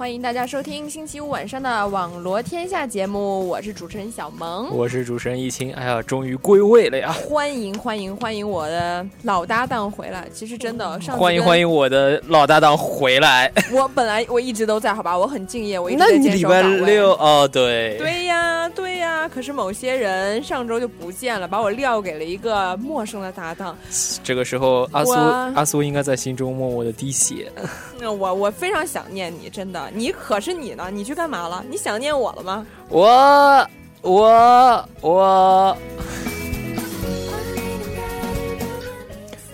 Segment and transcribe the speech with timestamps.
[0.00, 5.74] 欢迎大家收听星期五晚上的网罗天下节目，我是主持人小萌，我是主持人易清。
[5.74, 7.12] 哎呀，终于归位了呀！
[7.12, 10.26] 欢迎欢迎欢迎我的老搭档回来。
[10.32, 13.52] 其实真的，上欢迎欢迎我的老搭档回来。
[13.74, 16.76] 我本来我一直都在，好吧，我很敬业，我一直在坚守岗位。
[16.76, 19.28] 礼拜六哦，对，对呀对呀。
[19.28, 23.76] 可是某些人上周就不见了，把我撂给了一个陌生的搭档。
[24.24, 27.52] 这个时候，阿苏阿苏应该在心中默默的滴血。
[28.00, 29.89] 那我我非常想念你，真的。
[29.92, 30.88] 你可是你呢？
[30.90, 31.64] 你去干嘛了？
[31.68, 32.66] 你想念我了吗？
[32.88, 33.68] 我
[34.02, 35.76] 我我。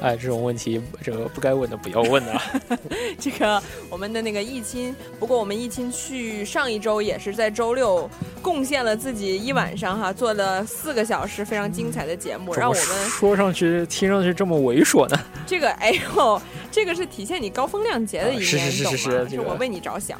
[0.06, 2.40] 哎，这种问题，这个不该问的不要问啊。
[3.18, 3.60] 这个
[3.90, 8.08] 我们的那个易亲，不过我们易亲去上一周也是在周六
[8.40, 15.18] 贡献了自己一晚上哈，做了四个小时非常精彩的节目，让我们说上去听上去这么猥琐呢。
[15.44, 20.16] 这个哎呦，这个是体现你高风亮节的一面，是是是是是，我为你着想。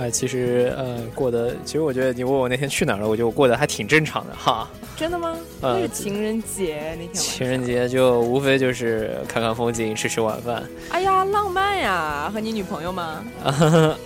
[0.00, 4.68] 哎，其实，呃，过得，其实我觉得你问我那天去哪儿了，我觉得我过得还挺正常的哈。
[4.96, 5.36] 真的吗？
[5.60, 7.14] 那是情人节那天。
[7.14, 10.62] 情人节就无非就是看看风景，吃吃晚饭。
[10.90, 12.30] 哎呀，浪漫呀！
[12.32, 13.24] 和你女朋友吗？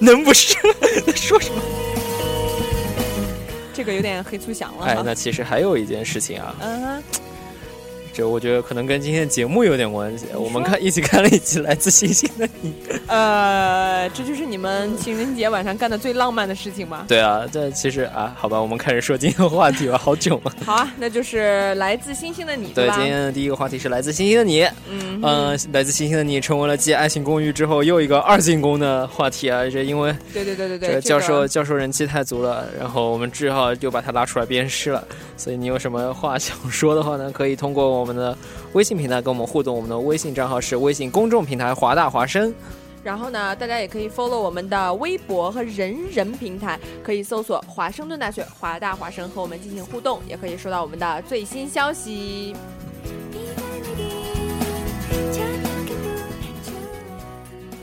[0.00, 0.56] 能不是？
[1.14, 1.60] 说什么？
[3.74, 4.86] 这个有点黑粗响了。
[4.86, 6.54] 哎，那其实还有一件事情啊。
[6.60, 7.02] 嗯哼。
[8.16, 10.26] 这我觉得可能跟今天的节目有点关系。
[10.36, 12.72] 我们看一起看了一集《来自星星的你》。
[13.14, 17.04] 呃，这就是你们情人节晚上干的最浪漫的事情吗？
[17.06, 20.52] 对啊，这其实啊，好吧，我们开始说今天的话题吧，好久了。
[20.66, 21.38] 好啊，那就是
[21.76, 24.62] 《来自星星的你》对今天的第一个话题是《来自星星的你》。
[24.90, 29.62] 嗯嗯，《来自星星的你》成为了继《爱情公寓》之后又一个二进宫的话题啊！
[29.70, 35.04] 这因为对对对对对，教授教授人气太足了，然后我们只好又把他拉出来鞭尸了。
[35.36, 37.30] 所以你有什么话想说的话呢？
[37.30, 38.36] 可以通过我们的
[38.72, 39.76] 微信平台跟我们互动。
[39.76, 42.52] 我们的微信账号是微信公众平台华大华生。
[43.04, 52.56] 然后呢，大家也可以 follow 我们的微博和人人平台，可以搜索华盛顿大学华大华生和我们进行互动，也可以收到我们的最新消息。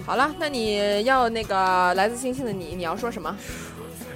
[0.04, 3.38] 好了，那你要那个来自星星的你，你要说什么？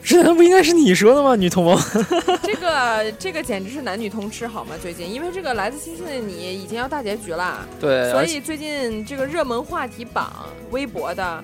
[0.05, 1.35] 这难道不应该是你说的吗？
[1.35, 1.75] 女同胞，
[2.43, 4.75] 这个这个简直是男女通吃好吗？
[4.79, 11.43] 最近因为这个来自星星的你已经要大结局了，对，所以最近这个热门话题榜微博的。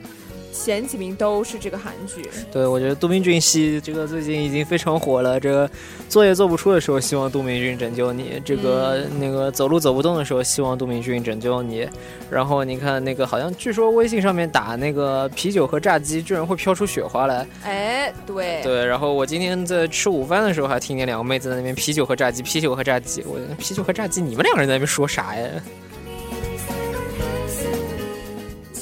[0.51, 5.39] 前几名都是这个韩剧，对我觉得都敏俊系这个最近已经非常火了。
[5.39, 5.69] 这个
[6.09, 11.87] 作业做不出的时候，希望都敏俊拯救你；这个那个走路走不动的时候，希望都敏俊拯救你。
[12.29, 17.47] 然后你看那个，好像据说微信上面打那个啤酒和炸鸡，居然会飘出雪花来。
[17.63, 18.85] 哎，对对。
[18.85, 23.23] 然后我今天在吃午饭的时候，还听见两个妹子在那边啤酒和炸鸡，啤酒和炸鸡。
[23.23, 25.47] 我啤酒和炸鸡，你们两个人在那边说啥呀？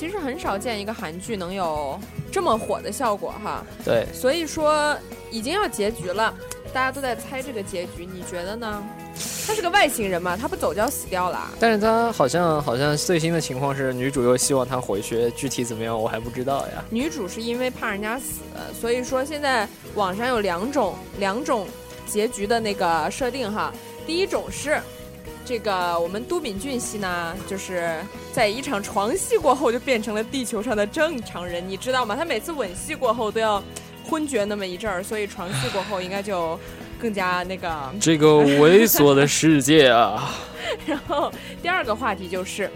[0.08, 2.00] 很少见一个韩剧能有
[2.32, 4.96] 这么火的效果哈，对，所以说
[5.32, 6.34] 已经要结局了，
[6.72, 8.84] 大家都在猜这个结局，你觉得呢？
[9.46, 11.50] 他是个外星人嘛，他不走就要死掉了。
[11.60, 16.86] 但是他好像好像最新的情况是女主又希望他回去，具体怎么样我还不知道呀。
[16.90, 18.42] 女主是因为怕人家死，
[18.80, 21.68] 所以说现在网上有两种两种
[22.06, 23.74] 结局的那个设定哈，
[24.06, 24.80] 第一种是。
[25.50, 27.92] 这个我们都敏俊熙呢，就是
[28.32, 32.16] 在一场床戏过后就变成了地球上的正常人，你知道吗？
[32.16, 33.60] 他每次吻戏过后都要
[34.08, 36.60] 昏厥那么一阵儿，所以床戏过后应该就
[37.02, 37.68] 更加那个。
[38.00, 40.36] 这个猥琐的世界啊！
[40.86, 41.34] 然 后
[41.64, 42.70] 第二个话题就是，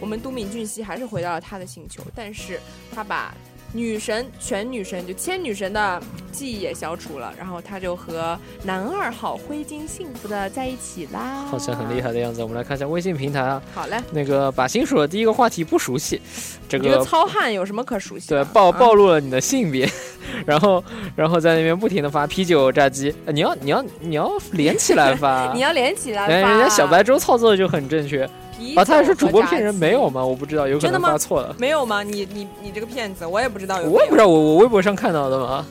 [0.00, 2.58] 我们都敏俊熙还是回到了他的星球，但是
[2.92, 3.32] 他把。
[3.72, 6.00] 女神全女神就千女神的
[6.30, 12.42] 记忆也消除了，然后他就和男二号灰金幸福的在一起啦，好像很厉害的样子。
[12.42, 16.20] 我们来看一下微信平台啊，好嘞，那个把心数的第一个话题不熟悉，
[16.68, 18.28] 这个糙汉有什么可熟悉？
[18.28, 19.88] 对，暴暴露了你的性别，
[20.44, 20.82] 然后
[21.16, 28.28] 然后在那边不停的发啤酒炸鸡，你要你要你要连起来发， 你要连起来发，人家小白粥操作就很正确。
[28.76, 29.74] 啊，他还是主播骗人？
[29.74, 30.24] 没有吗？
[30.24, 31.54] 我不知道，有可能发错了。
[31.58, 32.02] 没有吗？
[32.02, 33.90] 你你你这个骗子，我也不知道有。
[33.90, 35.66] 我也不知道，我我微博上看到的嘛。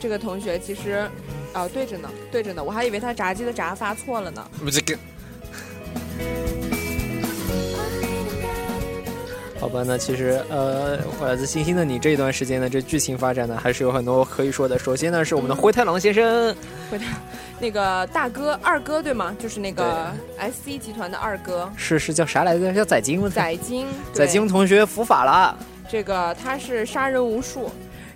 [0.00, 1.08] 这个同学其实，
[1.52, 4.44] 啊，对着呢，对着呢，我还以为他炸鸡的炸发错了呢。
[4.58, 4.98] 不这个。
[9.64, 14.78] 好吧，那其实呃，来自星星的你这一段时间呢这剧情发展呢，还是有很多可以说的。
[14.78, 16.54] 首先呢，是我们的灰太狼先生，
[16.90, 17.06] 灰太
[17.58, 19.34] 那个大哥二哥对吗？
[19.38, 22.74] 就是那个 S C 集团的二哥，是是叫啥来着？
[22.74, 23.30] 叫宰金吗？
[23.34, 25.56] 宰金， 宰金同学伏法了。
[25.88, 27.70] 这个他是杀人无数，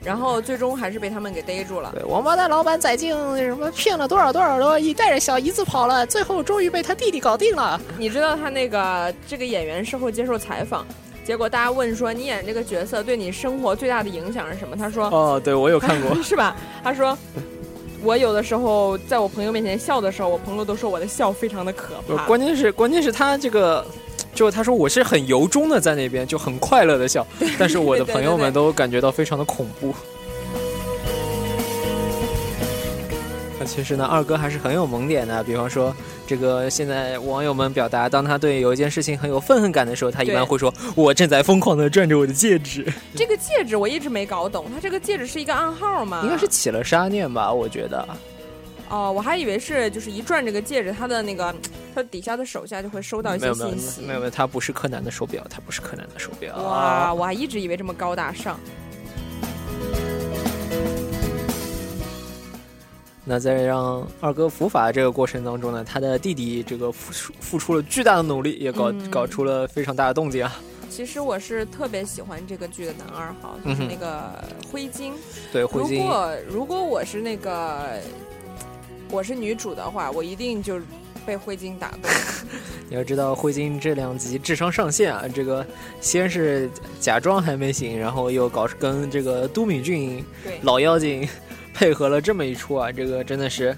[0.05, 1.93] 然后最终还是被他们给逮住了。
[1.95, 7.81] 对，王八蛋老板宰进什么骗了多少多少多亿，带着小姨子跑了，最后终于被他弟弟搞定了。
[7.97, 10.87] 你知道他那个这个演员事后接受采访，
[11.29, 14.75] 结果大家问说你演这个角色对你生活最大的影响是什么？
[14.75, 16.57] 他说哦，对我有看过， 是吧？
[16.83, 17.17] 他说。
[18.03, 22.25] 我有的时候在我朋友面前笑的时候，我朋友都说我的笑非常的可怕。
[22.27, 23.85] 关键是，关键是他这个，
[24.35, 27.27] 就他说我是很由衷的在那边就很快乐的笑，
[27.59, 29.93] 但是我的朋友们都感觉到非常的恐怖。
[33.61, 35.43] 那其实呢，二哥还是很有萌点的。
[35.43, 35.95] 比方说，
[36.27, 46.21] 这个现在网友们表达，当他对有一件事情很有愤恨感的时候，他一般会说：“我正在疯狂的转着我的戒指。”这个戒指我一直没搞懂，他这个戒指是一个暗号吗？
[46.23, 48.09] 应该是起了杀念吧，我觉得。
[48.91, 51.55] 哦，我还以为是就是一转这个戒指，他的那个
[51.95, 54.03] 他底下的手下就会收到一些信息。
[54.03, 56.57] 没有没有，他不是柯南的手表，他不是柯南的手表。
[56.57, 58.59] 哇，我还一直以为这么高大上。
[63.29, 70.57] 那在让二哥伏法这个过程当中呢，他的弟弟这个付出付出了巨大的努力，也搞搞出了非常大的动静啊。
[70.89, 74.43] 其实我是特别喜欢这个剧的男二号，就是那个
[74.73, 75.13] 灰金。
[75.53, 75.99] 对，灰鲸。
[75.99, 78.01] 如果如果我是那个
[79.11, 80.81] 我是女主的话，我一定就
[81.27, 82.11] 被灰鲸打动。
[82.89, 85.65] 你要知道，灰鲸这两集智商上线啊，这个
[86.01, 90.25] 先是假装还没醒，然后又搞跟这个都敏俊
[90.63, 91.29] 老妖精。
[91.79, 93.75] 配合了这么一出啊，这个真的是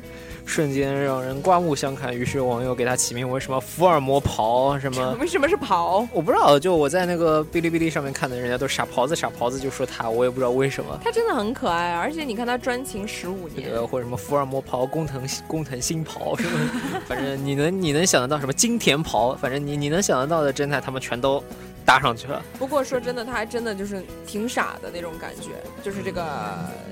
[0.46, 2.16] 瞬间让人刮目相看。
[2.16, 5.14] 于是网友给他起名为什么“福尔摩袍”什么？
[5.20, 6.08] 为什么是袍？
[6.10, 10.98] 我不知道，就我在那个哔哩哔哩上面看的，人家都傻狍子傻狍子就说他，我也不知道为什么。
[11.04, 16.58] 他真的很可爱，而且你看他专情十五年，或者什么福尔摩袍、工藤工藤新袍什么，
[17.06, 21.44] 反正你能你能想得到什么金田袍，反正你你能想得到的侦探，他们全都。
[21.90, 22.40] 搭上去了。
[22.56, 25.48] 不过说真的，他还真的就是挺傻的那种感觉，
[25.82, 26.24] 就是这个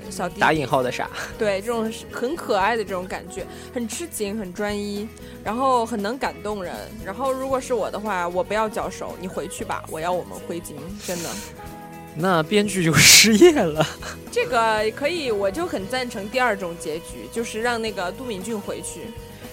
[0.09, 1.09] 小弟打引号的傻。
[1.39, 5.07] 对，这种很可爱的这种感觉，很痴情，很专一，
[5.41, 6.75] 然后很能感动人。
[7.05, 10.75] 然后如果是我的话，我不要脚手，你回去吧，我要我们灰金，
[11.07, 11.29] 真的。
[12.13, 13.85] 那编剧就失业了。
[14.29, 19.07] 这个可以，我就很赞成第二种结局，就是让那个都敏俊回去，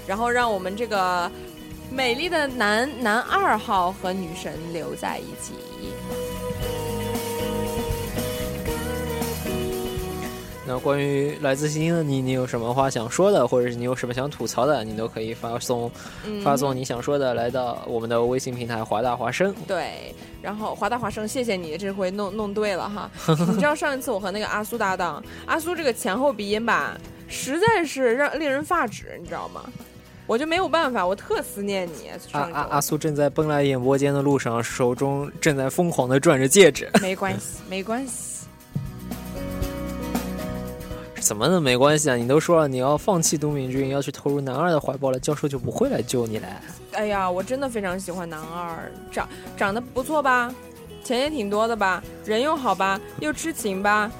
[0.09, 1.31] 然后让我们这个。
[1.91, 5.55] 美丽的男男二号和女神留在一起。
[10.69, 15.89] 那关于来自星星的你，你有什么话想说的，或者是你有什么想吐槽的，你都可以发送
[16.43, 19.55] 发送你想说的来到我们的微信平台华大华生。
[19.65, 20.13] 对，
[20.43, 23.09] 然后华大华生，谢谢你这回弄弄对了哈。
[23.47, 26.99] 你知道上一次我和那个阿苏搭档，阿苏这个前后鼻音吧，
[27.29, 29.63] 实在是让令人发指，你知道吗？
[30.27, 32.11] 我就没有办法，我特思念你。
[32.33, 36.91] 阿阿阿苏正在奔来演播间的路上，手中正在疯狂的转着戒指。
[37.01, 38.47] 没关系，没关系。
[41.21, 42.17] 怎么能没关系啊？
[42.17, 46.47] 你都说了你要放弃都敏俊，要去投入男二的怀抱了，教授就不会来救你了。
[46.93, 50.53] 哎呀，我真的非常喜欢男二，长长得不错吧？
[51.05, 52.03] 钱也挺多的吧？
[52.25, 53.01] 人又好吧？
[53.21, 54.11] 又痴情吧？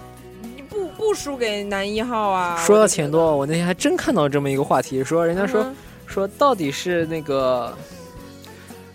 [0.41, 2.57] 你不不输给男一号啊？
[2.65, 5.67] 说到钱多，我那天还真看到这么一个话题，说人家说。
[6.07, 7.77] 说到底是那个，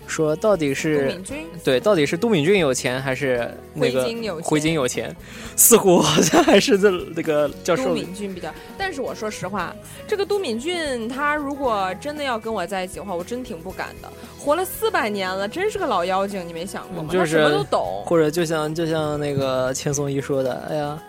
[0.07, 1.21] 说到底是
[1.63, 4.03] 对，到底是都敏俊有钱还是那个
[4.41, 5.15] 灰金有钱？
[5.55, 7.89] 似乎好像还是这那个教授。
[7.89, 9.75] 都敏俊比较，但是我说实话，
[10.07, 14.09] 这个都敏俊他如果真的要跟我在一起的话，我真挺不敢的。
[14.39, 17.09] 活了四百年了，真是个老妖精，你没想过吗？
[17.13, 18.03] 他什么都懂。
[18.05, 20.99] 或者就像就像那个千颂伊说的，哎呀。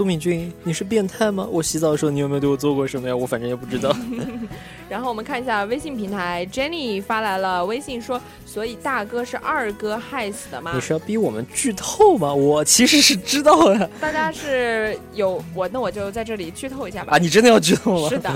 [0.00, 1.46] 杜敏君，你是变态吗？
[1.50, 3.14] 我洗澡的时候，你有没有对我做过什么呀？
[3.14, 3.94] 我反正也不知道。
[4.88, 12.32] 然后我们看一下微信平台，Jenny 发来了微信说：“所以大哥是二哥害死的吗？”你是要逼我们剧透吗？
[12.32, 13.90] 我其实是知道的。
[14.00, 17.14] 大家是有我，那我就在这里剧透一下吧。
[17.14, 18.08] 啊，你真的要剧透吗？
[18.08, 18.34] 是的，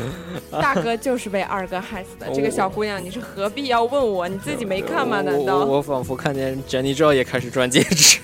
[0.61, 2.27] 大哥就是被二哥害死的。
[2.35, 4.29] 这个小姑娘，你是何必要问我？
[4.29, 5.23] 你自己没看吗？
[5.23, 5.65] 难道？
[5.65, 8.19] 我仿佛看见 Jenny 这也开始转戒指。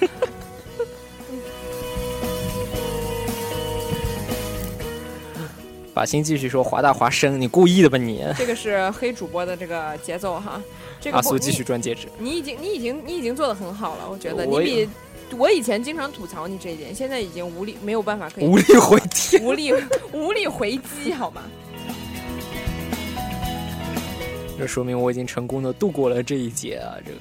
[5.92, 8.24] 把心继续说，华大华生，你故意的吧你？
[8.36, 10.62] 这个是黑主播的这个节奏哈。
[11.00, 12.06] 这个阿苏继续转戒指。
[12.18, 14.88] 你已经，你已经，你已经做的很好了，我觉得你比
[15.36, 19.72] 我以前经常吐槽你这一点，现在已经无力，没有办法可以无力回天，无力
[20.12, 21.42] 无力回击，好吗？
[24.58, 26.94] 这说明我已经成功的度过了这一劫啊！
[27.04, 27.18] 这个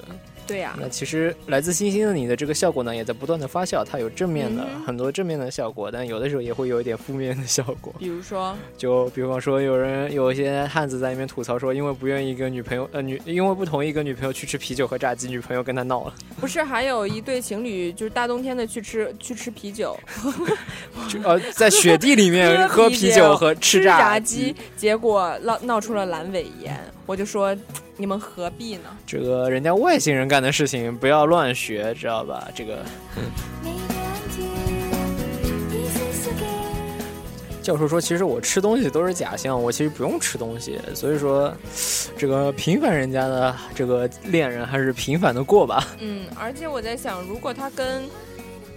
[0.50, 7.94] 对呀、那其实来自星星的你的这个效果呢，也在不断的发酵，它有正面的、嗯很多正面的效果，但有的时候也会有一点负面的效果。
[8.00, 19.96] 比如说，就比方说，有人有一些汉子在里面吐槽说，因为不愿意跟女朋友呃女，因为不同意跟女朋友去吃啤酒和炸鸡，女朋友跟他闹了，不是还有一对情侣，就是大冬天的去吃去吃啤酒，
[21.08, 26.76] 就呃在雪地里面喝啤酒 酒和吃炸鸡，结果闹闹出了阑尾炎，
[27.06, 27.56] 我就说
[28.00, 28.88] 你们何必呢？
[29.06, 32.48] 这个人家外星人干的事情不要乱学知道吧？
[32.54, 32.78] 这个。
[37.62, 41.54] 教授说其实我吃东西都是假象我其实不用吃东西所以说
[42.16, 45.86] 这个平凡人家的这个恋人还是平凡的过吧。
[46.00, 48.08] 嗯而且我在想如果他跟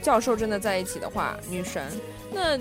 [0.01, 1.81] 教授真的在一起的话女神
[2.31, 2.57] 那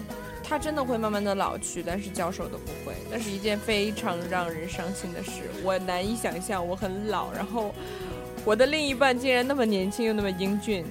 [0.53, 5.31] 他真的会慢慢的老去，但是教授都不会，那是一件非常让人伤心的事。
[5.65, 7.75] 我难以想象，我很老，然后
[8.45, 10.85] 我的另一半竟然那么年轻又那么英俊，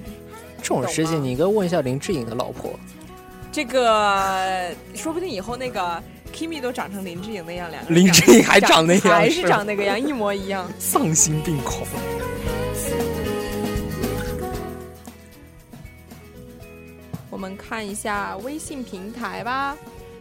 [0.60, 2.72] 这种事情你应该问一下林志颖的老婆。
[3.52, 6.02] 这个说不定以后那个
[6.34, 10.68] Kimi 都长成林志颖那样，两个林志颖还长那样还是长那个样，一模一样。
[10.80, 11.86] 丧心病狂。
[17.32, 19.74] 我们看一下微信平台吧。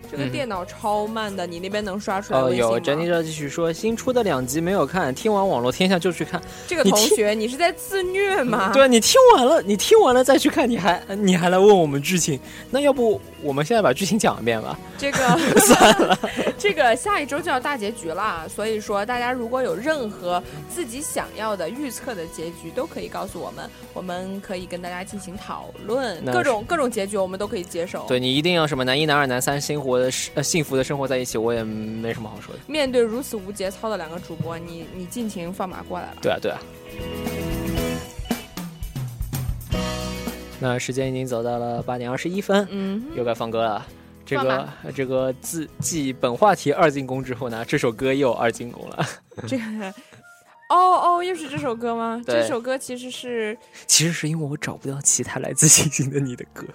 [0.10, 2.72] 这个嗯电脑超慢的，你那边能刷出来哦，微信吗？
[2.72, 6.42] 有珍妮这继续说，新出的两集没有看，听完网络天下就去看。
[6.68, 8.72] 这个同学，你是在自虐吗？
[8.74, 12.40] 对，你听完了，你听完了再去看，你还你还来问我们剧情？
[12.70, 14.78] 那要不我们现在把剧情讲一遍吧？
[14.98, 15.40] 这个
[16.62, 28.06] 这个下一周就要大结局了，所以说大家如果有任何自己想要的预测的结局，都可以告诉我们，我们可以跟大家进行讨论，各种各种结局我们都可以接受。
[28.08, 32.60] 对你一定要什么男一、男二、男三，生活的呃幸福的生活在一起，我也没什么好说的。
[32.68, 36.18] 面对如此无节操的两个主播，你你尽情放马过来了。
[36.22, 36.60] 对啊，对啊。
[40.60, 43.84] 那时间已经走到了八点二十一分，嗯，又该放歌了。
[44.26, 49.06] 这个这个自继本话题二进宫之后呢，这首歌又二进宫了。
[49.48, 49.94] 这个。
[50.70, 52.22] 哦哦，又是这首歌吗？
[52.26, 56.66] 对这首歌其实是其实是因为我找不到其他来自星星的你的歌。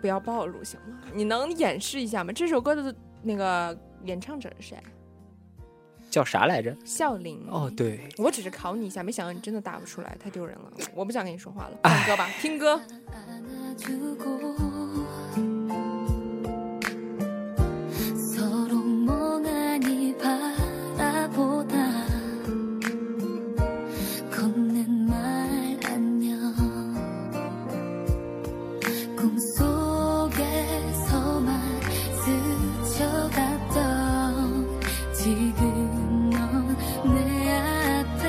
[0.00, 1.00] 不要暴露行吗？
[1.12, 2.32] 你能演示一下吗？
[2.32, 4.78] 这首歌的那个演唱者是谁？
[6.10, 6.74] 叫啥来着？
[6.82, 7.44] 笑林。
[7.50, 10.70] 哦，对，我只是考你一下，没想到你真的答不出来，太丢人了。
[10.94, 12.80] 我不想跟你说话了，听歌吧，听歌。
[18.48, 21.74] 서로 멍하니 바라보다
[24.30, 26.54] 건넨 말 안녕
[29.16, 30.30] 꿈속에서만
[32.84, 33.74] 스쳐갔던
[35.12, 38.22] 지금 넌 내 앞에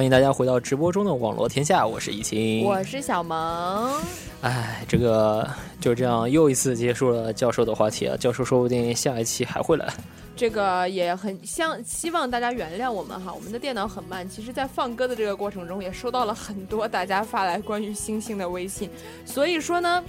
[0.00, 2.64] 欢迎大家回到直播中的网络天下，我是易清。
[2.64, 4.02] 我是小萌。
[4.40, 5.46] 哎，这个
[5.78, 8.16] 就这样又一次结束了教授的话题啊！
[8.16, 9.86] 教授说不定下一期还会来。
[10.34, 14.26] 这个也很像，希望大家原谅我们哈，我们的电脑很慢。
[14.26, 18.88] 其实，在放歌的这个过程中，也收到了很多大家发来关于星星的微信，
[19.26, 20.02] 所以说呢。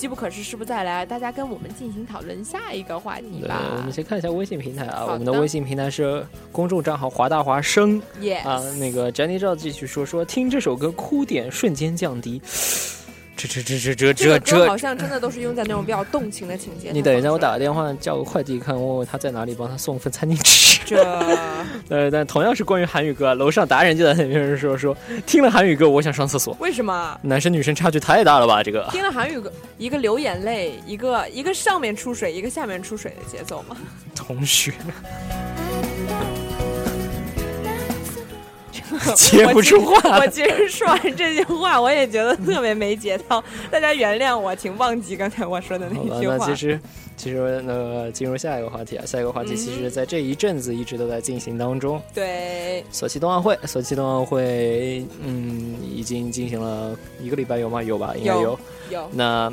[0.00, 1.04] 机不可失，失不再来。
[1.04, 3.60] 大家跟我们进行讨论下一个话题吧。
[3.76, 8.00] 我们先看一下微信平台啊，我们的微信平台是公众账号华大华生
[8.42, 8.62] 啊。
[8.78, 12.40] 那个詹妮照继续说说，听这首歌哭点瞬间降低。
[13.48, 16.90] 这这这这这这这好像真的都是用在那种比较动情的情节。
[16.92, 20.80] 你等一下，我打个电话叫个快递，看问问他在哪里，帮他送份餐巾纸。
[20.84, 21.02] 这
[21.88, 26.56] 呃，但同样是关于韩语歌，楼上达人就在那边说说，听了韩语歌，我想上厕所。
[26.58, 27.18] 为什么？
[27.22, 28.62] 男生女生差距太大了吧？
[28.62, 33.76] 这个听了韩语歌，一个流眼泪，一个一个上面出水，一个下面出水的节奏吗。
[34.14, 34.72] 同学
[39.14, 46.36] 接不出话我其实说完这句话，我也觉得特别没节操，大家原谅我，请忘记刚才我说的那，句话。
[46.36, 46.80] 那其实
[47.16, 52.00] 其实那个进入下一个话题啊，下一个话题其实在这一阵子一直都在进行当中。
[52.14, 57.82] 对，索契冬奥会，索契冬奥会，嗯，已经进行了一个礼拜有吗？
[57.82, 58.58] 有吧，应该有有。
[58.90, 59.52] 有那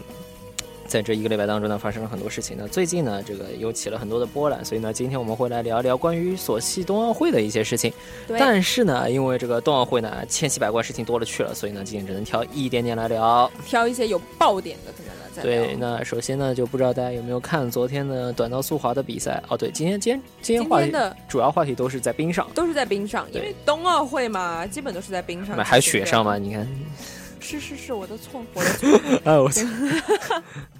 [0.87, 2.67] 在这一个礼拜当中呢，发生了很多事情呢。
[2.67, 7.91] 最近呢，这个又起了很多的波澜，所以呢，今天我们会来聊一聊关于索契冬奥会的一些事情。
[8.25, 13.51] 对，但是呢，因为这个冬奥会呢，千奇百怪事情多了去了，所以呢，今天只能挑一点点来聊。
[13.65, 19.43] 挑一些有爆点的，可能来再对，那首先呢，就不知道大家有没有看昨天的短道速滑的比赛？
[19.49, 25.63] 哦，对，今天今天今天话题天的主要话题都是在冰上，都是在冰上，因为冬奥会嘛，基本都是在冰上那。
[25.63, 26.37] 还雪上嘛？
[26.37, 26.65] 你看，
[27.39, 28.99] 是是是，我的错，我的错。
[29.25, 29.49] 哎，我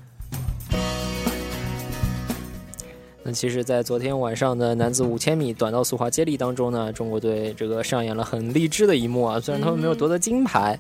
[3.28, 9.38] 那其实，在昨天晚上的男子五千米短道速滑接力当中呢，中国队这个上演了很励志的一幕啊。
[9.38, 10.80] 虽然他们没有夺得金牌，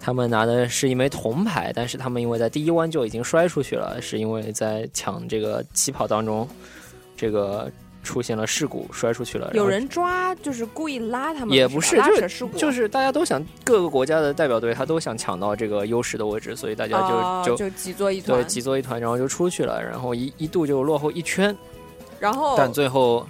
[0.00, 6.48] 他们拿的是一枚铜牌，但是他们因为在第一弯就已经摔出去了，是因为在抢这个起跑当中，
[7.16, 7.70] 这个
[8.02, 9.52] 出现了事故，摔出去了。
[9.54, 21.56] 有人抓，就是故意拉他们，也不是拉就是扯事故，就是大家都想各个国家的代表队，他都想抢到这个优势的位置，所以大家就、哦就就挤作一团对，挤作一团，然后就出去了，然后一一度就落后一圈，
[22.24, 23.26] 然后但最后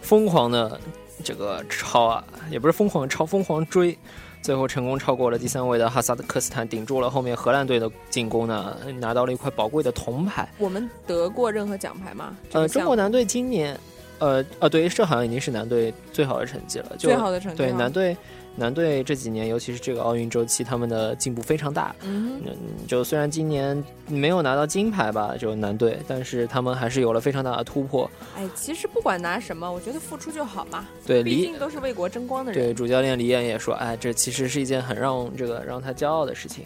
[0.00, 0.80] 疯狂的
[1.24, 3.98] 这个超啊，也不是疯狂地超，疯狂追，
[4.40, 10.48] 最后成功超过了第三位的哈萨克斯坦，顶住了后面荷兰队的进攻呢，拿到了一块宝贵的铜牌。
[10.58, 12.36] 我们得过任何奖牌吗？
[12.52, 13.76] 呃，中国男队今年，
[14.20, 18.16] 呃呃，对，这好像已经是男队最好的成绩了，就最好的成绩对男队。
[18.56, 21.94] 男队这几年，尤其是这个奥运周期，他们的进步非常大。
[22.02, 22.56] 嗯，嗯，
[22.88, 28.10] 就虽然今年没有拿到金牌吧，就男队，但是他们还是有了非常大的突破。
[28.36, 30.86] 哎，其实不管拿什么，我觉得付出就好嘛。
[31.06, 32.64] 对，毕竟都是为国争光的人。
[32.64, 36.64] 对主教练李艳也说，哎，这其实是一件很让这个让他骄傲的事情。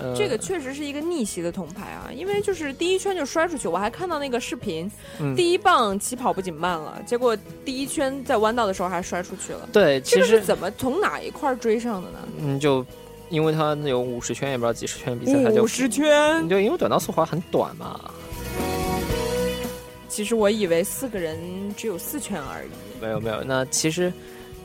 [0.00, 9.68] 呃，这个确实是一个逆袭的铜牌啊，因为就是第一圈就摔出去，我还看到那个视频，嗯第一棒起跑不仅慢了，结果第一圈在弯道的时候还摔出去了。
[9.72, 12.18] 对，这个其实是怎么从哪一块儿追上的呢？
[12.40, 12.84] 嗯，就
[13.28, 16.48] 因为他有五十圈，也不知道几十圈比赛，他就五十圈。
[16.48, 18.10] 就，因为短道速滑很短嘛。
[20.08, 21.38] 其实我以为四个人
[21.76, 22.68] 只有四圈而已。
[23.00, 24.12] 没有没有，那其实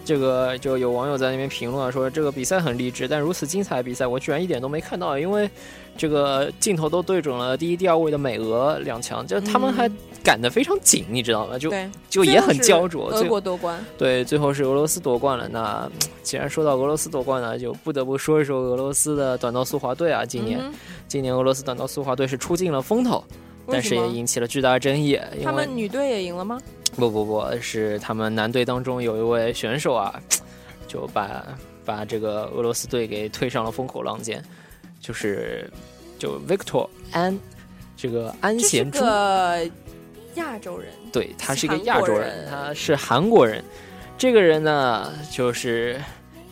[0.05, 5.49] 这个就有网友在那边评论啊，说这个比赛很励志，但如此精彩的比赛我居然一点都没看到，因为
[5.97, 11.57] 这个镜头都对准了第一、第二位的美俄两强，就他们还嗯赶得非常紧，你知道吗？
[11.57, 11.71] 就，
[12.09, 13.09] 就也很焦灼。
[13.09, 13.83] 俄国夺冠。
[13.97, 15.47] 对，最后是俄罗斯夺冠了。
[15.47, 15.89] 那
[16.23, 20.23] 既然说到俄罗斯夺冠呢，就不得不说一说俄罗斯的短道速滑队啊。
[20.23, 20.73] 今年、嗯
[21.07, 23.23] 今年俄罗斯短道速滑队是出尽了风头，
[23.67, 26.59] 但是也引起了巨大争议，他们女队也赢了吗？
[26.95, 30.19] 不不不是他们男队当中有一位选手啊，
[30.87, 31.45] 就把
[31.83, 34.43] 把这个俄罗斯队给推上了风口浪尖，
[35.01, 35.69] 就是
[36.17, 37.37] 就 Victor 安
[37.97, 39.71] 这个安贤洙，个
[40.35, 43.63] 亚洲人，对他是一个亚洲国人他是韩国人。
[44.17, 46.01] 这个人呢，就是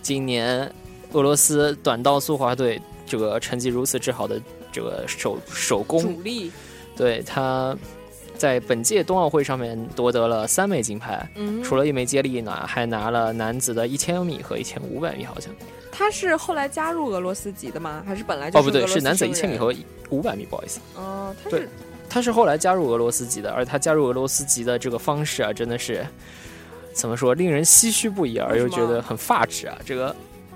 [0.02, 0.70] 今年
[1.14, 6.52] 俄罗斯短道速滑队这个成绩如此之好的这个手手工主力。
[6.96, 7.76] 对他
[8.38, 15.54] 在本届冬奥会上面夺得了三枚金牌，嗯，除了一枚接力呢，还拿了男子的一千米和一千五百米，好像
[15.92, 18.04] 他是后来加入俄罗斯籍的吗？
[18.06, 19.74] 还是本来就哦不对，是男子一千米和
[20.10, 21.70] 五百米，不好意思，哦，他对是
[22.10, 26.06] 他是后来加入俄罗斯籍的，而他加入俄罗斯籍的这个方式啊，真的是
[26.94, 29.78] 怎么说，令人唏嘘不已，而又觉得很发指啊。
[29.86, 30.16] 这个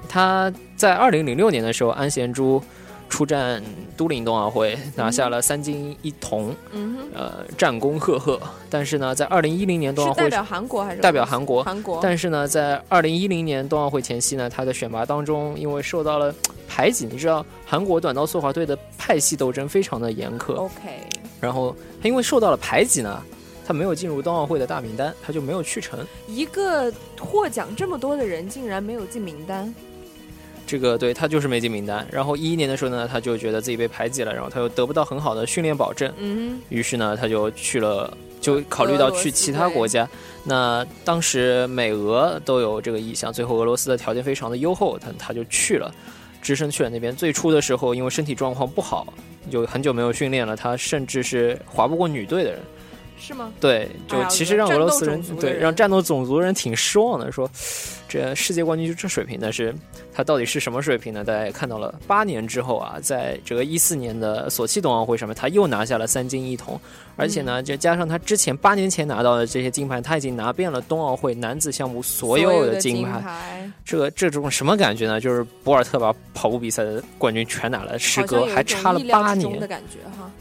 [0.10, 2.62] 他在二零零六年的时候，安贤洙
[3.10, 3.64] 出战
[3.96, 8.40] 都灵冬奥会，拿下了三金一铜，嗯哼，呃，战功赫赫。
[8.70, 16.34] 但是呢，在二零一零年冬奥会代表韩国还是代表韩国，韩国，但是呢，在二零一零年冬奥会前夕呢，他的选拔当中因为受到了
[16.68, 21.02] 排挤，你知道韩国短道速滑队的派系斗争非常的严苛，OK，
[21.40, 23.24] 然后他因为受到了排挤呢，
[23.66, 26.00] 他没有进入冬奥会的大名单，他就没有去成。
[26.28, 29.74] 一个获奖这么多的人竟然没有进名单，
[30.68, 32.06] 这个对他就是没进名单。
[32.12, 40.08] 然后一一年的时候呢，他就觉得自己被排挤了，然后他又得不到很好的训练保证，嗯于是呢，他就去了，就考虑到去其他国家。
[40.44, 45.92] 那当时美俄都有这个意向，最后俄罗斯的条件非常的优厚，他他就去了，
[46.42, 47.16] 只身去了那边。
[47.16, 49.14] 最初的时候，因为身体状况不好，
[49.50, 52.60] 就很久没有训练了，他甚至是划不过女队的人。
[53.18, 53.52] 哼，是吗？
[53.60, 57.50] 对，就其实让俄罗斯人、对让战斗种族人挺失望的，说
[58.08, 59.76] 这世界冠军就这水平，但是
[60.14, 61.24] 他到底是什么水平呢？
[61.24, 66.80] 大家也看到了，八年之后啊，在这个一四年的索契冬奥会上面，他又拿下了三金一铜，
[67.16, 73.20] 而且嗯呢，就加上他之前八年前拿到的这些金牌，他已经拿遍了冬奥会男子项目所有的金牌。
[73.20, 75.20] 牌，这这种什么感觉呢？
[75.20, 79.68] 就是博尔特把跑步比赛的冠军全拿了，时隔还差了八年的。
[79.68, 80.32] 感觉哈。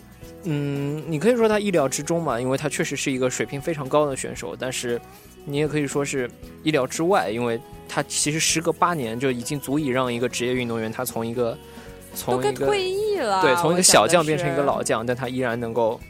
[0.49, 5.01] 嗯，你可以说他意料之中嘛，因为他确实是一个水平非常高的选手，但是
[5.45, 6.31] 你也可以说是
[6.63, 11.59] 意料之外，因为他其实时隔八年就已经足以让一个职业运动员他 从一个
[12.15, 16.01] 从一个退役了，对从一个小将变成一个老将，但他依然能够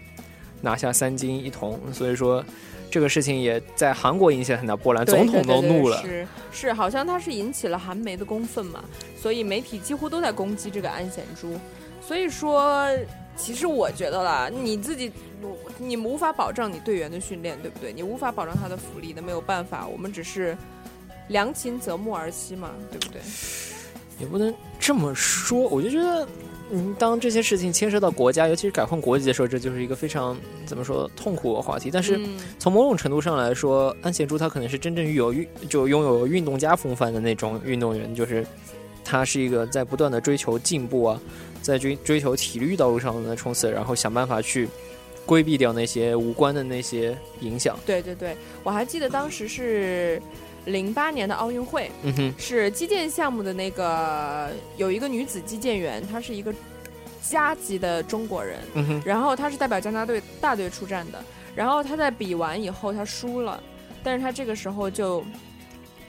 [0.60, 2.44] 拿下三金一铜，所以说
[2.90, 6.02] 这个事情也在韩国引起了很大波澜，总统对对对都怒了。
[6.02, 8.84] 是是，好像他是引起了韩媒的公愤嘛，
[9.20, 11.58] 所以媒体几乎都在攻击这个安贤洙。
[12.06, 12.88] 所以说，
[13.36, 15.10] 其实我觉得啦，你自己
[15.76, 17.92] 你无法保障你队员的训练，对不对？
[17.92, 20.56] 你无法保障他的福利，那没有办法，我们只是
[21.26, 23.20] 良禽择木而栖嘛，对不对？
[24.20, 26.28] 也不能这么说，我就觉得，
[26.70, 31.90] 嗯，当这些事情牵涉到国家，尤其是改换国籍的时候，这就是一个非常怎么说痛苦的话题。
[31.92, 38.46] 但是嗯从某种程度上来说，安贤洙他可能是真正有运就拥有运动家风范的那种运动员，就是
[39.04, 41.20] 他是一个在不断的追求进步啊，
[41.66, 44.68] 在追追求体育道路上的冲刺，然后想办法去
[45.26, 47.76] 规避掉那些无关的那些影响。
[47.84, 50.22] 对对对，我还记得当时是
[50.66, 56.54] 零八年的奥运会，嗯哼，是击剑项目的那个有一个女子击剑员，她是一个
[57.20, 61.18] 加级的中国人，嗯哼，然后她是代表加拿大队大队出战的，
[61.56, 63.60] 然后她在比完以后她输了，
[64.04, 65.24] 但是她这个时候就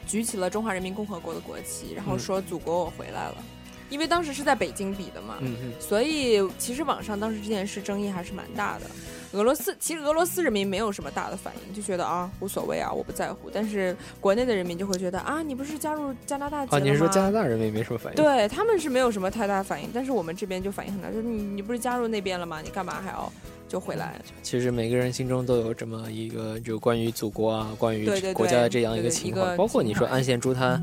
[0.08, 3.44] 举起了中华人民共和国的国旗，然后嗯说：“祖国，我回来了。”
[3.90, 5.82] 因为当时是在北京比的嘛，嗯哼。
[5.82, 8.86] 所以其实网上当时这件事争议还是蛮大的。
[9.34, 13.50] 俄罗斯其实俄罗斯人民没有什么大的反应，就觉得啊无所谓啊，我不在乎。
[13.54, 18.16] 但是国内的人民就会觉得啊，你不是加入加拿大籍啊，了你是说加拿大人民没什么反应？
[18.16, 22.62] 对他们是没有什么太大反应，但是我们这边就反应很大，就是你你不是加入那边了吗？
[22.62, 23.30] 你干嘛还要
[23.68, 24.16] 就回来？
[24.42, 29.58] 其实每个人心中都有这么一个，就关于祖国啊，关于国家的这样一个情怀。
[29.58, 30.82] 包括你说安贤洙他，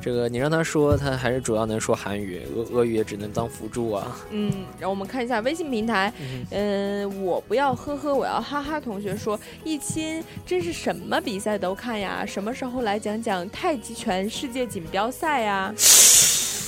[0.00, 4.16] 这个你让他说，他还是主要能说韩语，俄俄语也只能当辅助啊。
[4.30, 6.12] 嗯，然后我们看一下微信平台，
[6.50, 8.80] 嗯、我不要呵呵，我要哈哈。
[8.80, 15.72] 同学说，一亲真是什么比赛都看呀，什么时候来讲讲太极拳世界锦标赛呀？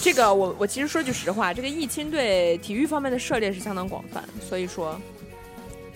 [0.01, 5.01] 这个我我其实说句实话，这个易亲对体育方面的涉猎是相当广泛，所以说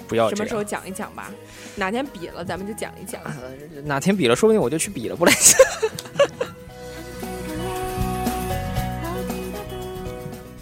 [0.08, 0.64] 不要什么时候。
[0.64, 1.30] 讲一讲吧，
[1.76, 3.20] 哪天比了咱们就讲一讲。
[3.84, 5.32] 哪天比了，说不定我就去比了，不来。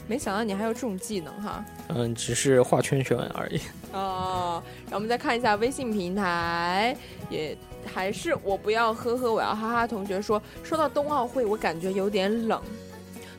[0.07, 1.65] 没想到你还有这种技能哈。
[1.89, 3.61] 嗯，只是画圈圈而已。
[3.93, 6.97] 哦，然后我们再看一下微信平台，
[7.31, 7.57] 也
[7.93, 9.87] 还是我不要呵呵，我要哈哈。
[9.87, 12.61] 同学说，说到冬奥会，我感觉有点冷。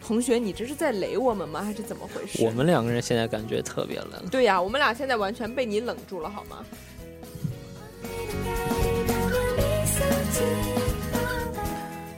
[0.06, 1.62] 同学，你这是在雷我们吗？
[1.62, 2.44] 还是怎么回事？
[2.44, 4.26] 我们两个人现在感觉特别冷。
[4.32, 6.66] 对呀、我们俩现在完全被你冷住了，好吗？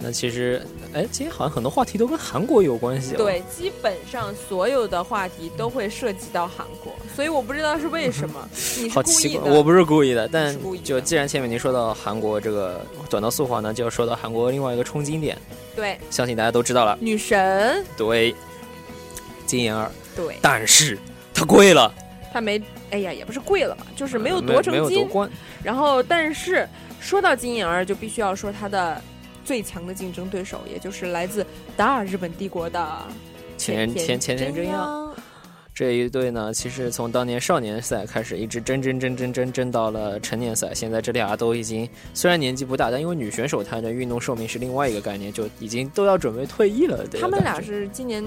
[0.10, 0.60] 那其实，
[0.92, 8.50] 哎，今天好像很多话题都跟韩国有关系、哦。，对，基本上所有的话题都会涉及到韩国，所以我不知道是为什么。
[8.92, 9.52] 好奇怪？
[9.52, 15.38] 我不是故意的，但就既然前面您说到韩国这个短道速滑呢，就要说到韩国另外一个冲经点，
[15.76, 16.98] 对相信大家都知道了。
[17.00, 18.34] 女神，对，
[19.46, 20.98] 金妍儿，对但是
[21.36, 21.94] 她贵了，
[22.34, 25.08] 她没，哎呀，也不是贵了吧，就是没有呃夺成金。
[25.62, 26.68] 然后，但是
[27.00, 29.00] 说到金妍儿，就必须要说她的
[29.50, 31.44] 最强的竞争对手，也就是来自
[31.76, 32.88] 达尔日本帝国的
[33.58, 35.16] 前前前田真央央。
[35.74, 40.72] 这一队呢，其实从当年少年赛开始，一直争争争争争争到了成年赛。
[40.72, 47.04] 现在这俩都已经虽然年纪不大，但因为女选手她的运动寿命是另外一个概念，就已经都要准备退役了。
[47.08, 48.24] 这个他们俩是今年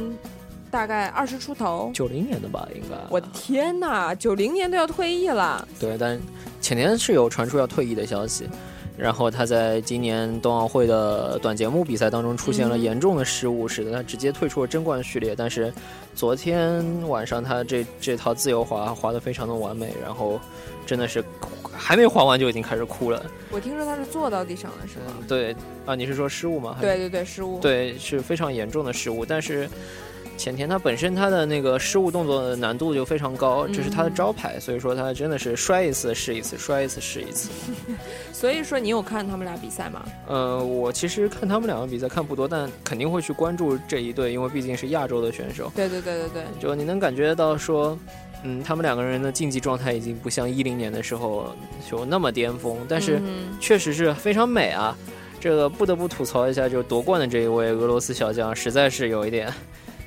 [0.72, 1.92] 大概二十出头。
[1.94, 2.96] 九零年的吧，应该。
[3.08, 5.68] 我的天呐，九零年都要退役了。
[5.78, 6.20] 对，但
[6.60, 8.48] 前年是有传出要退役的消息。
[8.96, 15.34] 然后他在今年冬奥会的短节目比赛当中出现了严重的失误，使得他直接退出了争冠序列。
[15.34, 15.72] 但是
[16.14, 20.38] 昨天晚上他这这套自由滑滑得非常的完美，然后
[20.86, 21.24] 真的是
[21.72, 23.24] 还没滑完就已经开始哭了。
[23.50, 25.16] 我听说他是坐到地上了，是吗？
[25.26, 26.76] 对啊，你是说失误吗？
[26.80, 27.58] 对对对，失误。
[27.60, 29.68] 对，是非常严重的失误，但是。
[30.36, 37.50] 前田他本身他的那个失误动作的难度就非常高，这是他的招牌，所以说他真的是摔一次是一次，摔一次是一次。
[38.32, 40.02] 所以说你有看他们俩比赛吗？
[40.26, 45.70] 呃，我其实看他们两个比赛看不多，但肯定会去关注这一对，因为毕竟是亚洲的选手。
[45.76, 47.96] 对对对对对，就你能感觉到说，
[48.42, 51.54] 嗯，他们两个人的竞技状态已经不像一零年的时候
[51.88, 53.20] 就那么巅峰，但是
[53.60, 54.96] 确实是非常美啊。
[55.38, 59.52] 这个不得不吐槽一下，就夺冠的这一位俄罗斯小将，实在是有一点。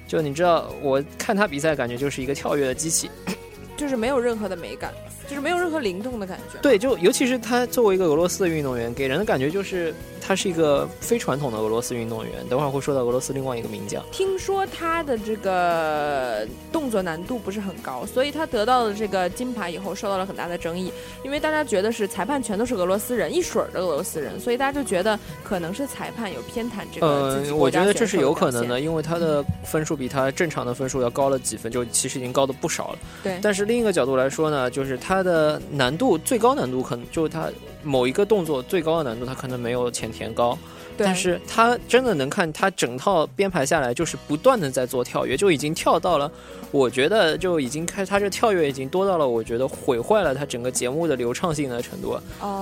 [0.08, 3.10] 就你知道，我看他比赛，感觉就是一个跳跃的机器，
[3.78, 4.92] 就是没有任何的美感。
[5.28, 6.60] 就是没有任何灵动的感觉。
[6.62, 9.92] 对，就尤其是他作为一个俄罗斯的运动员，给人的感觉就是
[10.26, 12.34] 他是一个非传统的俄罗斯运动员。
[12.50, 14.02] 等会儿会说到俄罗斯另外一个名将。
[14.12, 20.92] 听说他的这个动作难度不是很高，所以他得到了这个金牌以后受到了很大的争议，
[21.24, 33.00] 因为大家觉得是裁判全都是俄罗斯人，一水儿的俄罗斯人，所以大家就觉得可能是裁判有偏袒这个嗯，我觉得这是有可能的，因为他的分数比他正常的分数要高了几分，就其实已经高的不少了。
[33.22, 33.38] 对。
[33.42, 35.26] 但是另一个角度来说呢，就是他。
[35.26, 37.50] 的难度最高难度可能就是它
[37.86, 40.58] 某一个动作最高的难度，他可能没有前田高，
[40.98, 46.30] 但是他真的能看他整套编排下来，就是不断的在做跳跃，就已经跳到了，
[46.72, 52.20] 我觉得就已经开，他这跳跃已经多到了，我觉得毁坏了他整个节目的流畅性的程度，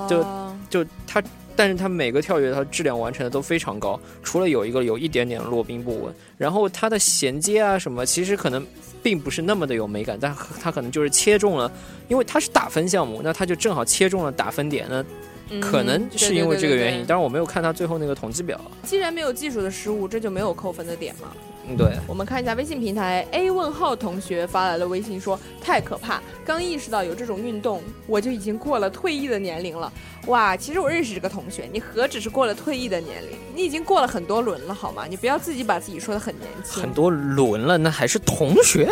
[0.07, 0.23] 就
[0.69, 1.23] 就它。
[1.55, 8.65] 但是它每个跳跃，它质量完成的都非常高，除了有一个有一点点落冰不稳，然后它的衔接啊什么，其实可能
[9.01, 11.71] 并不是那么的有美感，但它可能就是切中了，
[12.07, 17.05] 因为它是打分项目，那它就正好切中了打分点，那可能是因为这个原因。
[17.05, 18.59] 当然我没有看他最后那个统计表。
[18.83, 21.27] 既然没有技术的失误，这就没有扣分的点吗？
[21.67, 29.91] 嗯，对，我们看一下微信平台，A 问号同学发来了微信说：“太可怕，刚意识到有这种运动，我就已经过了退役的年龄了。”
[30.27, 35.05] 哇，其实我认识这个同学，你何止是过了退役的年龄，你已经过了很多轮了，好吗？
[35.09, 36.81] 你不要自己把自己说的很年轻。
[36.81, 38.91] 很多轮了，那还是同学。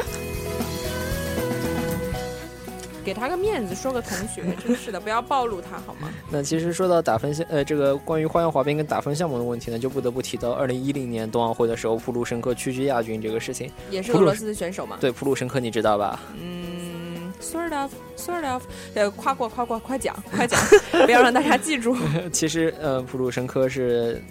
[3.04, 6.10] 给他个面子，说个同学，真是的，不要暴露他好吗？
[6.30, 13.72] 那其实说到打分项，呃，这个关于花样滑冰跟打分项目的问题呢，就不得不提到二零一零年冬奥会的时候，普鲁申科屈居亚军这个事情。
[13.90, 14.98] 也是俄罗斯的选手嘛？
[15.00, 16.20] 对，普鲁申科你知道吧？
[16.40, 20.60] 嗯，sort of，sort of，呃，夸过，夸过，快讲，快讲，
[21.06, 21.96] 不要让大家记住。
[22.32, 24.22] 其实，呃，普鲁申科是，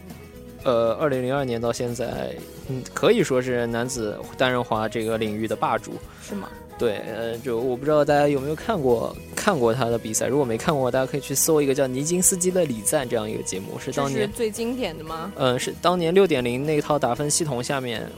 [0.64, 2.35] 呃，二零零二年到现在，
[2.68, 5.92] 嗯，可以说是男子单人滑这个领域的霸主。
[6.23, 6.49] 是吗？
[6.79, 10.27] 对，呃，就我不知道大家有没有看过看过他的比赛。
[10.27, 15.31] 如果没看过，大家可以去搜一个叫尼金斯基的礼赞这样一个节目，是当年最经典的吗？
[15.37, 18.11] 嗯，是当年六点零那套打分系统下面，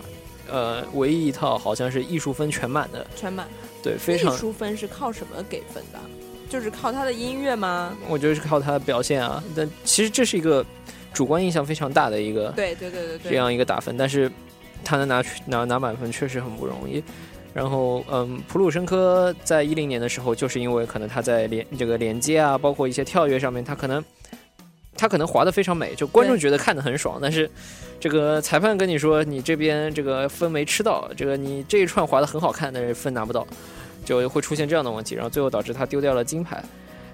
[0.49, 3.05] 呃，唯一一套好像是艺术分全满的。
[3.17, 3.49] 全满。
[3.83, 4.33] 对，非常。
[4.33, 5.99] 艺术分是靠什么给分的？
[6.49, 7.97] 就是靠他的音乐吗？
[8.09, 9.43] 我觉得是靠他的表现啊。
[9.57, 10.65] 但其实这是一个
[11.12, 14.31] 主观印象非常大的一个，对对对对对，这样一个打分，但是
[14.85, 17.03] 他能拿去拿拿满分确实很不容易。
[17.55, 24.03] 然后，嗯，普鲁申科在一零年的时候，就是因为可能他在连这个连接啊，包括一些跳跃上面，他可能
[24.96, 27.18] 他可能滑得非常美，就观众觉得看得很爽。
[27.20, 27.51] 但是，
[28.01, 33.46] 这个裁判跟你说，你这边这个分没吃到，这个你这一串滑得很好看，但是分拿不到，
[34.03, 36.64] 就会出现这样的问题，然后最后导致他丢掉了金牌。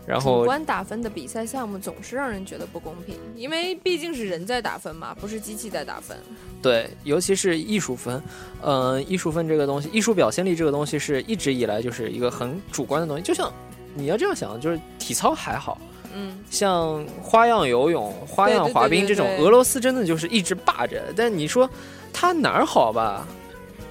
[0.09, 6.17] 然后主观打分的比赛项目总是让人觉得不公平，因为毕竟是人在打分嘛，不是机器在打分。
[6.63, 8.23] 对，尤其是艺术分，
[8.63, 13.23] 嗯，艺术分这个东西，艺术表现力这个东西是一直以来就是一个很主观的东西。
[13.23, 13.53] 就像
[13.95, 15.79] 你要这样想，就是体操还好，
[16.15, 21.13] 嗯，像花样游泳、花样滑冰这种，俄罗斯真的就是一直霸着。
[21.15, 21.69] 但你说
[22.15, 23.29] 他哪儿好吧？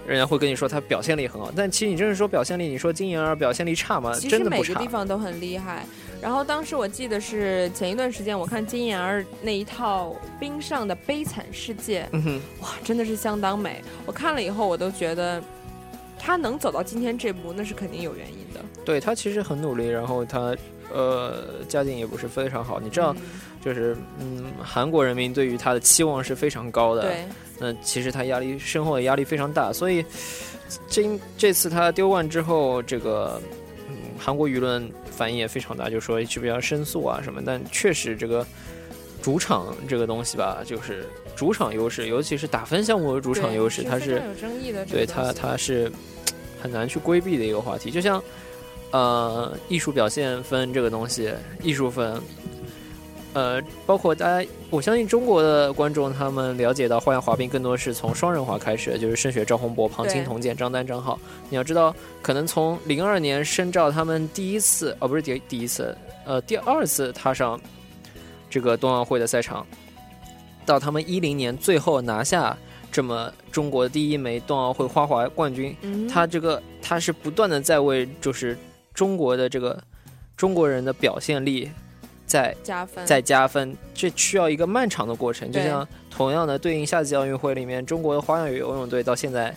[0.08, 4.14] 人家会跟你说他表现力很好，但其实你真是说表现力，你说金妍儿表现力差吗？
[4.14, 5.86] 其实每个地方都很厉害。
[6.22, 12.08] 然后当时我记得是前一段时间，我看金妍儿那一套冰上的悲惨世界，
[12.60, 13.82] 哇，真的是相当美。
[14.06, 15.42] 我看了以后，我都觉得
[16.18, 18.60] 他能走到今天这步，那是肯定有原因的。
[18.84, 20.56] 对他其实很努力，然后他
[20.94, 23.16] 呃家境也不是非常好，你知道，
[23.64, 27.02] 就是嗯韩国人民对于他的期望是非常高的。
[27.04, 27.26] 对。
[27.60, 30.06] 那其实他压力身后的压力非常大，所以
[30.88, 33.67] 这这次他丢冠之后，这个嗯
[34.18, 37.42] 韩国舆论反应也非常大，就说 HBO 要申诉啊什么。
[37.46, 38.46] 但确实这个
[39.22, 45.32] 主场这个东西吧，就是主场优势，尤其是打分项目的主场优势，它是有争议的对它。
[45.32, 45.92] 它是
[46.62, 47.92] 很难去规避的一个话题。
[47.92, 48.24] 就像
[48.92, 52.22] 呃艺术表现分这个东西，艺术分。
[53.38, 61.20] 呃，包括大家，我相信中国的观众他们了解到花样滑冰更多是从双人滑开始，就是申雪、赵宏博、庞青对铜健、张丹、张浩。
[61.48, 65.96] 你要知道，可能从零二年申赵他们第一次，哦，不是第第一次，
[66.26, 67.62] 呃，第二次踏上
[68.50, 69.64] 这个冬奥会的赛场，
[70.66, 72.58] 到他们一零年最后拿下
[72.92, 78.58] 这么中国第一枚冬奥会花滑冠军，嗯，他这个他是不断的在为就是
[78.96, 79.80] 中国的这个
[80.36, 81.70] 中国人的表现力
[82.28, 85.52] 在加分，再加分，这需要一个漫长的过程。
[85.52, 89.56] 就像同样的对应夏季奥运会里面，中国的花样游泳队到现在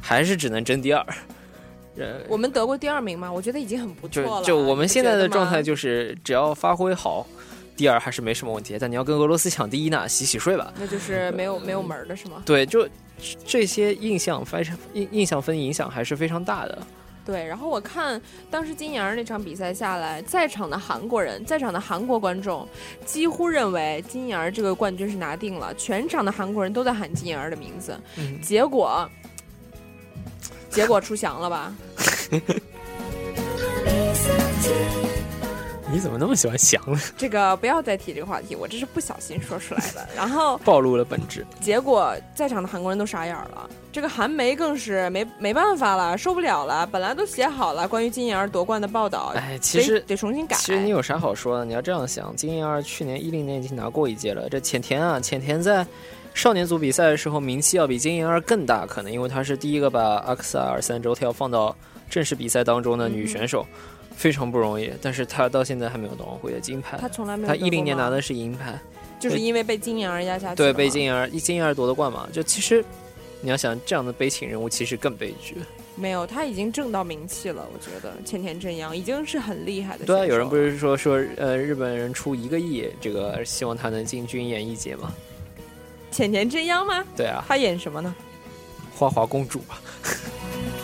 [0.00, 1.04] 还是只能争第二。
[1.98, 4.46] 呃，我们得过第二名吗，我觉得已经很不错了。
[4.46, 7.26] 就就我们现在的状态，就是只要发挥好，
[7.76, 8.78] 第二还是没什么问题。
[8.80, 10.72] 但你要跟俄罗斯抢第一呢，洗洗睡吧。
[10.78, 12.42] 那就是没有没有门儿的是吗？
[12.46, 12.88] 对，就
[13.44, 16.78] 这些印象非常印印象分影响还是非常大的。
[17.24, 22.66] 对，然后我看当时金妍儿那场比赛下来，在场的韩国人，在场的韩国观众
[23.04, 29.08] 几乎认为金妍儿这个冠军是拿定了，全场的韩国人都在喊金妍儿的名字，嗯，结果
[30.68, 31.74] 结果出翔了吧？
[35.92, 36.98] 你怎么那么喜欢翔呢？
[37.18, 40.08] 这个不要再提这个话题，我这是不小心说出来的。
[40.16, 41.46] 然后 暴露了本质。
[41.60, 46.86] 结果在场的韩国人都傻眼儿了，这个韩媒更是没没办法了，受不了了。
[46.86, 50.56] 本来都写好了关于金妍儿夺冠的报道，哎，其实得得重新改。
[50.56, 51.64] 其实你有啥好说的？
[51.66, 55.86] 你要这样想，金妍儿去年一零年已经拿过一届了，这浅田啊，浅田在
[56.32, 61.76] 少年组比赛的时候名气要比金妍儿更大，可能因为她是第一个把阿克萨尔三周跳放到
[62.08, 63.66] 正式比赛当中的女选手，
[64.16, 64.90] 非常不容易。
[65.00, 68.78] 但是他到现在还没有冬奥会的金牌，他从来没有她得过吗一零年拿的是银牌，
[69.18, 72.28] 就是因为被金妍儿压下去对，被金妍儿一金妍儿夺得冠嘛。
[72.32, 72.84] 就其实
[73.40, 75.56] 你要想这样的悲情人物，其实更悲剧。
[75.94, 77.66] 没有，他已经挣到名气了。
[77.72, 80.04] 我觉得浅田真央已经是很厉害的。
[80.06, 85.12] 对啊，有人不是说说呃日本人出一个亿，这个希望他能进军演艺界吗？
[86.10, 87.04] 浅田真央吗？
[87.16, 88.14] 对啊，他演什么呢？
[88.94, 89.80] 花滑公主吧。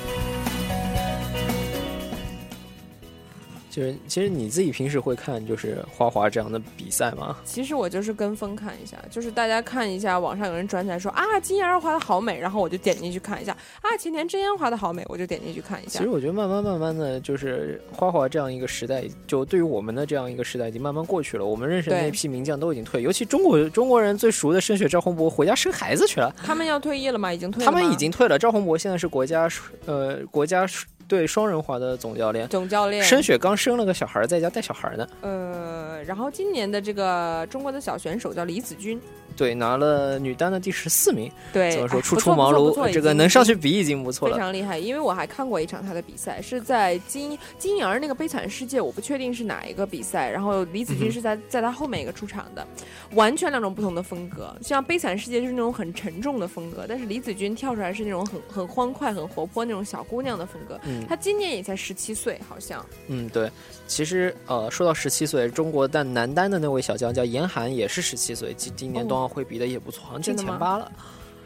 [3.78, 7.36] 就是，其实你自己平时会看就是花滑这样的比赛吗？
[7.44, 16.08] 其实我就是跟风看一下，就是大家看一下，网上有人转载说啊金妍儿滑的好美，然后我就点进去看一下啊前田真烟滑的好美，我就点进去看一下其实。
[16.08, 21.44] 我觉得慢慢慢慢的就是花滑这样一个时代，就对于我们的这样一个时代已经慢慢过去了。
[21.44, 26.34] 我们认识的那批名将都已经退，尤其中国中国人最熟的申雪、赵宏博回家生孩子去了。
[26.44, 27.32] 他们要退役了吗？
[27.32, 27.70] 已经退了他。
[27.70, 28.36] 们已经退了。
[28.36, 29.48] 赵宏博现在是国家
[29.86, 30.66] 呃国家
[31.08, 32.46] 队双人滑的总教练。
[32.48, 35.08] 总教练申雪刚生了个小孩，在家带小孩呢。
[35.22, 39.00] 呃，然后今年的这个中国的小选手叫李子君，
[39.38, 41.30] 对，拿了女单的第十四名。
[41.52, 41.98] 对，怎么说？
[41.98, 44.34] 哎初出茅庐，这个能上去比已经不错了。
[44.34, 52.66] 非常厉害，因为我还看过一场她的比赛，是在金金妍儿那个悲惨世界，我不确定是哪一个比赛，然后李子君是在在她后面一个出场的，
[53.12, 54.54] 完全两种不同的风格。
[54.60, 60.80] 像悲惨世界就是那种很沉重的风格，但是李子君跳出来是那种很很欢快、很活泼那种小姑娘的风格。
[60.84, 63.50] 嗯她今年也才十七岁，好像嗯，对。
[63.86, 70.90] 其实呃，说到十七岁，中国但男单的那位小将叫严寒，也是十七岁，今今年哦冬奥会比的也不错，好像进前八了。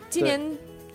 [0.09, 0.41] 今年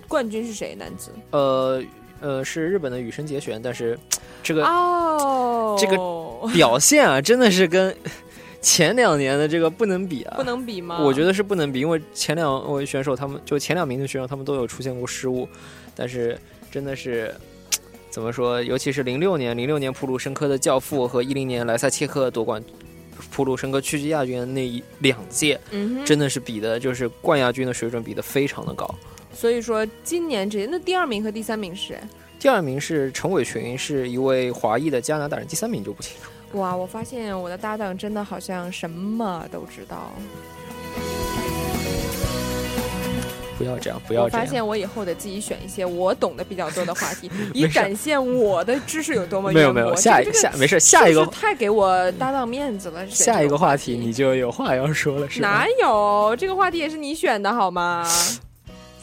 [0.08, 0.76] 冠军是谁？
[0.76, 1.84] 男子呃
[2.22, 3.98] 呃，是日本的羽生结弦，但是
[4.42, 7.96] 这个哦，这个表现啊，真的是跟
[8.62, 11.00] 前两年的这个不能比啊，不能比吗？
[11.04, 15.48] 我觉得是不能比，因为前两位选手他们就前两名的选手他们都有出现过失误，
[15.96, 16.38] 但是
[16.72, 17.34] 真的是
[18.10, 18.62] 怎么说？
[18.64, 22.64] 尤其是零六年，零六年普鲁申科的教父和一零年莱萨切克夺冠，
[23.38, 28.90] 普鲁申科区级亚军的那一两届，嗯，真的是比的就是冠亚军的水准比的非常的高。
[29.32, 32.00] 所以说今年这那第二名和第三名是谁？
[32.40, 36.58] 第二名是陈伟群，是一位华裔的加拿大人，第三名就不清楚。
[36.58, 40.12] 哇，我发现我的搭档真的好像什么都知道。
[43.58, 44.54] 不要这样，不要我发这样。
[44.54, 53.06] 现我以后得自己选一些我懂得比较多的话题， 以展现我的知识有多么没有没有，渊博下一个下没事，下一个太给我搭档面子了。
[53.08, 55.50] 选下一个话话题你就有话要说了，是吧？
[55.50, 58.08] 哪有这个话题也是你选的好吗？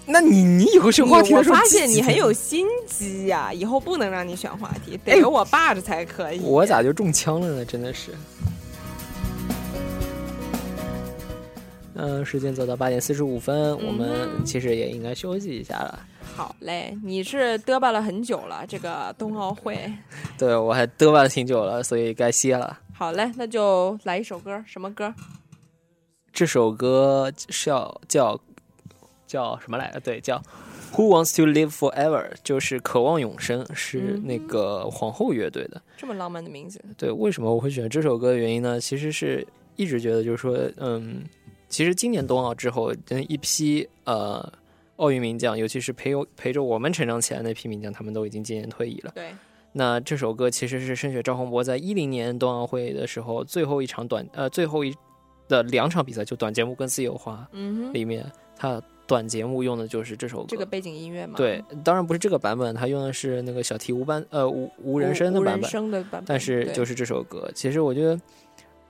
[0.06, 2.30] 那你你以后选话题我的时候，发现你很有。
[2.32, 6.40] 心机呀、 以后不能让你选话题，得我霸着才可以。
[6.40, 7.64] 我咋就中枪了呢？
[7.64, 8.10] 真的是。
[11.94, 16.06] 嗯、时间走到八点四十五分，我们嗯其实也应该休息一下了。
[16.34, 16.96] 好嘞？
[17.02, 19.92] 你是嘚吧了很久了，这个冬奥会。
[20.36, 22.80] 对我还嘚吧了挺久了，所以该歇了。
[22.92, 25.14] 好嘞，那就来一首歌，什么歌？
[26.32, 28.40] 这首歌是要叫
[29.26, 30.00] 叫什么来着？
[30.00, 30.42] 对，叫
[30.92, 35.80] Who Wants to Live Forever，就是渴望永生，是那个皇后乐队的。
[35.96, 38.80] 这么浪漫的名字，对，为什么我会选这首歌的原因呢？
[38.80, 41.22] 其实是一直觉得，就是说，嗯，
[41.74, 44.52] 其实今年冬奥之后，嗯，一批呃
[44.94, 49.10] 奥运名将，尤其是陪陪着我们成长起来那批名将，他们都已经渐渐退役了。
[49.12, 49.34] 对，
[49.72, 54.94] 那这首歌其实是申雪赵宏博在一零年冬奥会的时候最后一场短呃最后一
[55.48, 58.24] 的两场比赛，就短节目跟自由滑嗯，里面，
[58.56, 60.46] 他短节目用的就是这首歌。
[60.48, 65.68] 这个背景音乐嘛，对，当然不是这个版本，他用的是那个小提无班呃无无无，人声的无人版本。
[65.68, 68.16] 声的版本，但是就是这首歌，其实我觉得，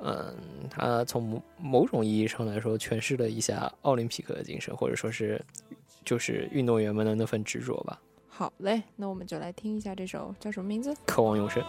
[0.04, 0.36] 嗯，
[0.70, 5.42] 他从某某种意义上来说，诠释了一下奥林匹克的精神，或者说是
[6.04, 7.98] 就是运动员们的那份执着吧。
[8.28, 10.94] 好嘞，那我们就来听一下这首叫什么名字？
[11.06, 11.64] 渴望永生。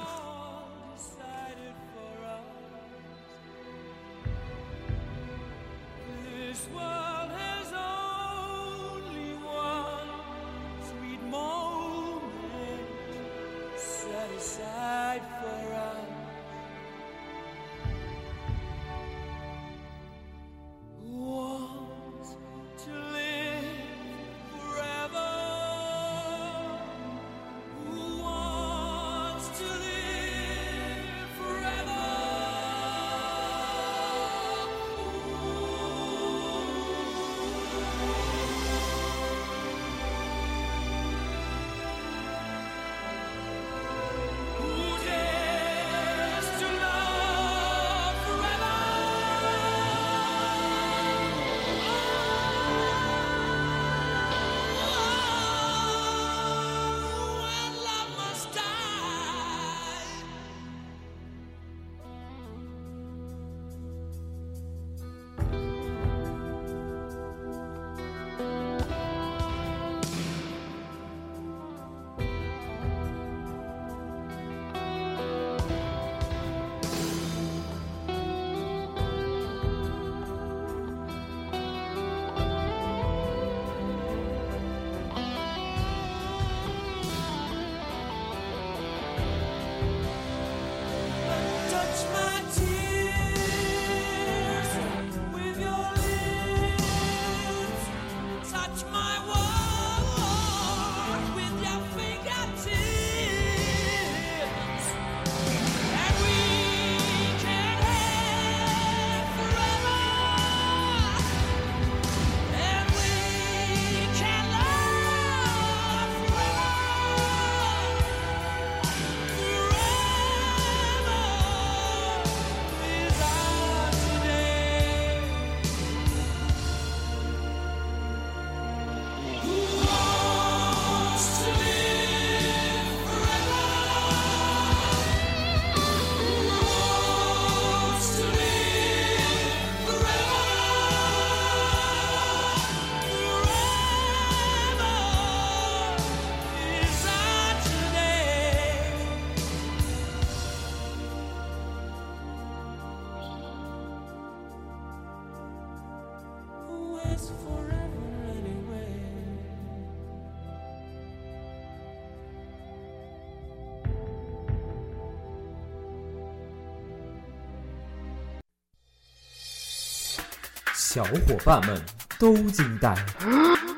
[170.95, 171.77] 小伙伴们
[172.17, 172.95] 都惊呆，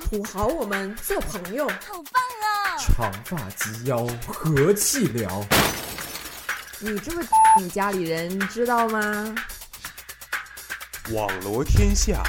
[0.07, 1.67] 土豪，我们做朋友。
[1.67, 2.77] 好棒啊！
[2.77, 5.43] 长发及腰，和气聊。
[6.79, 7.27] 你这么
[7.59, 9.33] 你家里人知道吗？
[11.11, 12.21] 网罗天下，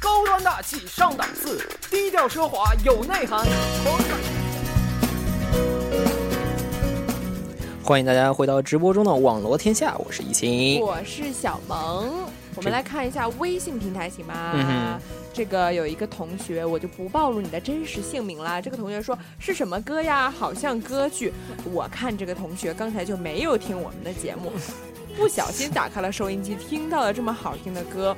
[0.00, 3.44] 高端大气上档次，低调奢华有内涵。
[7.82, 10.80] 欢迎大家回到直播中的网罗天下，我是易晴。
[10.80, 12.30] 我是小萌。
[12.54, 14.52] 我们来看一下微信平台，行吗？
[14.54, 15.00] 嗯
[15.34, 18.60] 这个有一个同学，我就不暴露你的真实姓名啦。
[18.60, 20.30] 这个同学说是什么歌呀？
[20.30, 21.32] 好像歌剧。
[21.72, 24.52] 我看这个同学刚才就没有听我们的节目，
[25.16, 28.14] 不小心打开了收音机，听到了这么好听的歌。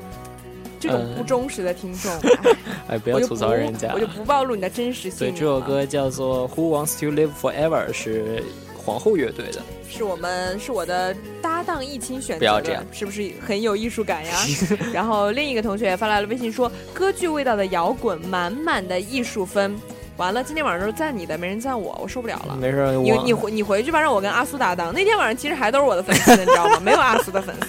[0.81, 2.59] 这种嗯不忠实的听众，哎
[2.97, 3.93] 哎，不要吐槽人家。
[3.95, 5.41] 我就不暴露你的真实姓对，名。
[5.41, 8.43] 这首歌叫做《Who Wants to Live Forever》，是
[8.85, 9.63] 皇后乐队的。
[9.89, 14.37] 是我们是我的搭档易清选择的，不要这样是不是很有艺术感呀？
[14.93, 19.75] 然后另一个同学也发来了微信说，歌剧味道的摇滚，满满的艺术分。
[20.17, 22.57] 完了，今天晚上都是赞你的，没人赞我，我受不了了。
[22.57, 24.93] 没事你你回你回去吧，让我跟阿苏搭档。
[24.95, 26.79] 那天晚上其实还都是我的粉丝，你知道吗？
[26.81, 27.67] 没有阿苏的粉丝。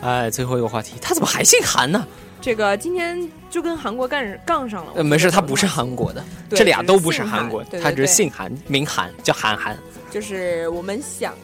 [0.02, 2.06] 哎，最后一个话题，他怎么还姓韩呢？
[2.40, 4.92] 这个今天就跟韩国干杠上了。
[4.96, 9.76] 呃，没事，他不是韩，国的，这俩都不是韩国他只是姓韩，名韩，叫韩寒。
[10.10, 11.34] 就是我们想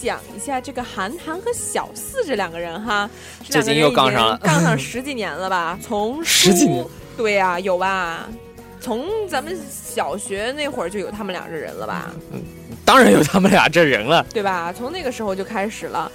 [0.00, 3.08] 讲一下这个韩寒和小四这两个人哈，
[3.44, 5.78] 这最近又杠上了杠上十几年了吧？
[5.82, 6.84] 从十几年，
[7.16, 8.28] 对呀、有吧？
[8.80, 12.10] 从咱们小学那会儿就有他们俩这人了吧？
[12.32, 12.40] 嗯
[12.84, 14.24] 当然有他们俩这人了。
[14.32, 14.72] 对吧？
[14.72, 16.10] 从那个时候就开始了。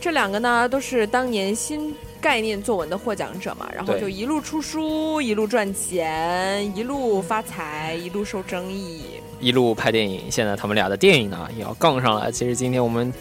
[0.00, 1.94] 这两个呢，都是当年新
[2.26, 9.02] 概念作文的获奖者嘛，然后就一路出书，一路赚钱，一路发财，一路受争议。
[9.38, 12.32] 一路拍电影，现在他们俩的电影呢也要杠上了。
[12.32, 13.14] 其实今天我们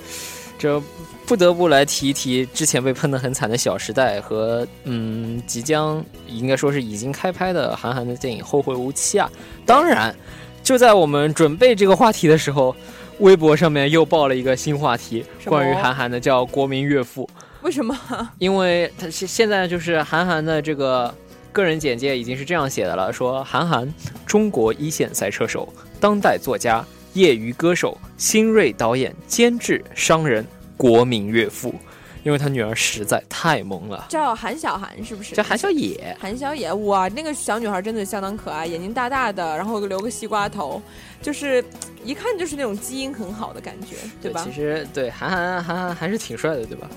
[0.57, 0.81] 这
[1.27, 9.29] 不得不来提一提之前被喷得很惨的《小时代》和嗯即将应该说是已经开拍的韩寒的电影《后会无期》啊。
[9.67, 10.15] 当然，
[10.63, 12.75] 就在我们准备这个话题的时候，
[13.19, 17.29] 微博上面又爆了一个新话题，关于韩寒的，叫“国民岳父”。
[17.65, 17.97] 为什么？
[18.37, 21.11] 因为他现现在就是韩寒的这个
[21.51, 23.91] 个人简介已经是这样写的了，说韩寒，
[24.23, 25.67] 中国一线赛车手，
[25.99, 30.45] 当代作家，业余歌手，新锐导演、监制、商人，
[30.77, 31.73] 国民岳父。
[32.21, 35.35] 因为他女儿实在太萌了，叫韩小涵是不是？
[35.35, 36.17] 叫韩小野。
[36.19, 40.81] 韩小野，哇，那个小女孩真的相当可爱，眼睛大大的，然后留个西瓜头，
[41.21, 41.63] 就是
[42.03, 44.51] 一看就是那种基因很好的感觉，对吧其？
[44.51, 46.89] 实对韩寒，韩寒还是挺帅的，对吧？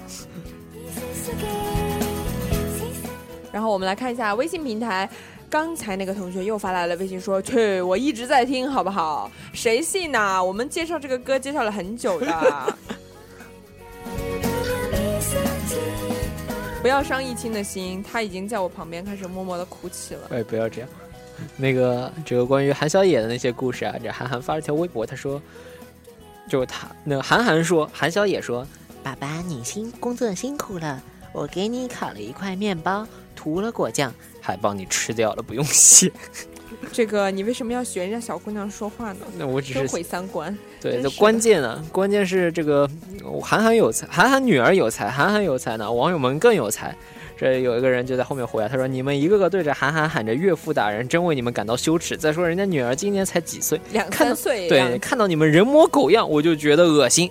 [3.53, 5.09] 然后我们来看一下微信平台。
[5.51, 9.31] 刚才那个同学又发来了微信说：“去，我一直在听，好不好？
[9.55, 12.77] 谁信呐、我们介绍这个歌介绍了很久的，
[16.83, 20.21] 不要伤易清的心，他已经在我旁边开始默默的哭泣了。
[20.29, 20.91] 哎，不要这样。
[21.57, 25.41] 那个，这个关于韩小野的那些故事啊，这韩寒发了条微博，他说，
[26.47, 28.67] 就他那个韩寒说，韩小野说，
[29.09, 31.03] 爸爸，你辛工作辛苦了，
[31.33, 34.13] 我给你烤了一块面包，涂了果酱。
[34.39, 36.13] 还帮你吃掉了，不用谢。
[36.93, 39.21] 这个你为什么要学人家小姑娘说话呢？
[39.39, 40.55] 那我只是真毁三观。
[40.79, 42.87] 对，这真是的关键呢，关键是这个
[43.43, 46.95] 韩寒有才，韩寒女儿有才，韩寒有才呢，网友们更有才。
[47.35, 52.15] 这有一个人就在后面回啊，他说：“你们一个个对着韩寒喊着岳父大人，真为你们感到羞耻。
[52.15, 57.31] 再说人家女儿今年才几岁，两三岁对，看到你们人模狗样，我就觉得恶心。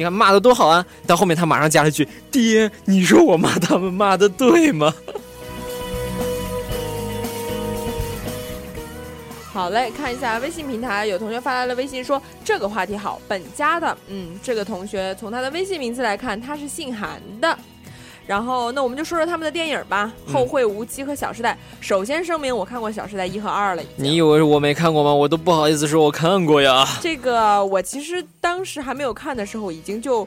[0.00, 0.82] 你看骂的多好啊！
[1.06, 4.94] 到后面他马上加了句：“爹，你说我骂他们骂的对吗
[9.52, 17.58] 好嘞，看一下微信平台，有同学发来了微信说这个话题好，本家的，嗯，这个同学从他的微信名字来看，他是姓韩的。
[18.30, 21.52] 然后，那我们就说说他们的电影吧，嗯后会无期》和《小时代》。
[21.84, 24.04] 首先声明，我看过《小时代》一和二了已？”经。
[24.04, 25.12] 你以为我没看过吗？
[25.12, 26.86] 我都不好意思说我看过呀。
[27.00, 30.24] 这个我其实当时还没有看的时候，已经就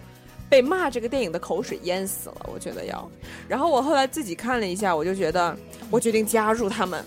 [0.49, 3.09] 被骂这个电影的口水淹死了，我觉得要。
[3.47, 5.55] 然后我后来自己看了一下，我就觉得，
[5.89, 7.01] 我决定加入他们。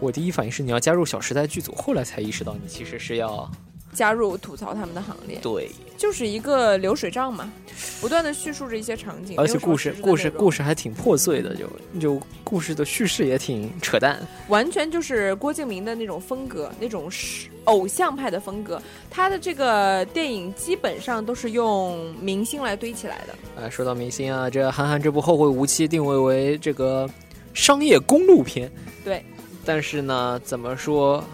[0.00, 3.46] 我第一反应是你要加入《小时代》剧组，后来才意识到你其实是要
[3.92, 7.52] 加入吐槽他们的行列，对，就是一个流水账嘛，
[8.00, 11.68] 不断的叙述着一些场景，而且故事故事故事事还挺破碎的，就
[12.00, 14.18] 就故事的叙事也挺扯淡。
[14.48, 18.80] 完全就是郭敬明的那种风格，那种是偶像派的风格。
[19.10, 23.62] 他的这个电影基本上都是用明星来堆起来的。
[23.62, 27.08] 啊，说到明星啊，这韩寒这部《后会无期》定位为这个
[27.54, 28.70] 商业公路片，
[29.04, 29.24] 对，
[29.64, 31.24] 但是呢，怎么说，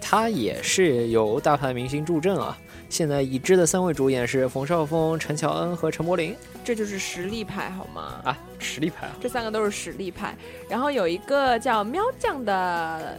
[0.00, 2.56] 它也是有大牌明星助阵啊。
[2.88, 6.34] 现在已知的三位主演是冯绍峰、陈乔恩和陈柏霖
[6.64, 8.20] 这就是实力派，好吗？
[8.24, 9.12] 啊，实力派啊。
[9.20, 10.34] 这三个都是实力派。
[10.68, 13.16] 然后有一个叫喵酱的。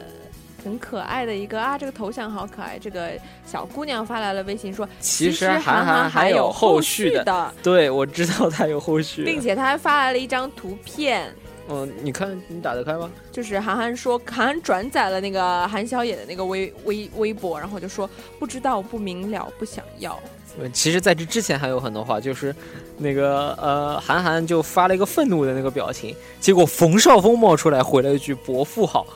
[0.63, 2.77] 很可爱的一个啊，这个头像好可爱。
[2.77, 3.13] 这个
[3.47, 11.33] 小姑娘发来了微信说，其实实韩寒还还有后后续的的，对，我知道他有后续，并且他还发来了一张图片，
[11.73, 13.09] 嗯，你看你打得开吗？
[13.31, 20.19] 就是韩寒说，韩寒转载了那个韩小野的那个微微微博，然后就说不知道、不明了、不想要。
[20.59, 22.53] 嗯其实，在这之前还有很多话，就是
[22.97, 29.07] 那个呃，韩寒就发了一个愤怒的那个表情，结果冯绍峰冒出来回了一句“伯父好”，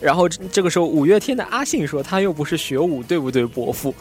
[0.00, 3.92] 然后这这个时候五月天的阿信说他又不是学武，对不对，伯父？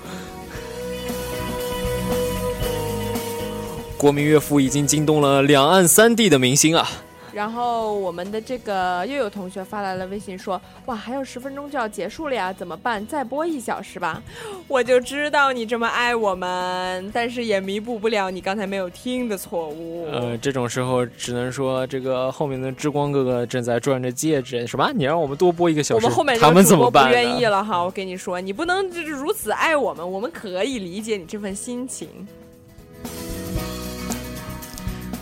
[3.98, 6.88] 国民岳父已经惊动了两岸三地的明星啊！
[7.36, 13.06] 然后我们的这个又有同学发来了微信说：“哇，还有十分钟就要结束了呀，怎么办？
[13.08, 14.24] 再播一小时吧。
[14.70, 20.08] ”我就知道你这么爱我们，但是也弥补不了你刚才没有听的错误。
[20.10, 24.90] 呃，这种时候只能说这个后面的之光哥哥正在转着戒指，什么？
[24.96, 27.12] 你让我们多播一个小时，我们后面他们怎么办不？
[27.12, 32.08] 愿意了哈，我跟你说，你不能就是如此爱我们，我们可以理解你这份心情。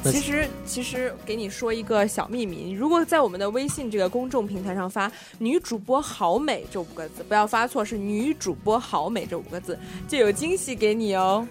[0.04, 11.48] 那其实，其实给你说一个小秘密，如果在我们的微信这个公众平台上发“女主播好美”这五个字，不要发错，是“女主播好美”这五个字，就有惊喜给你哦。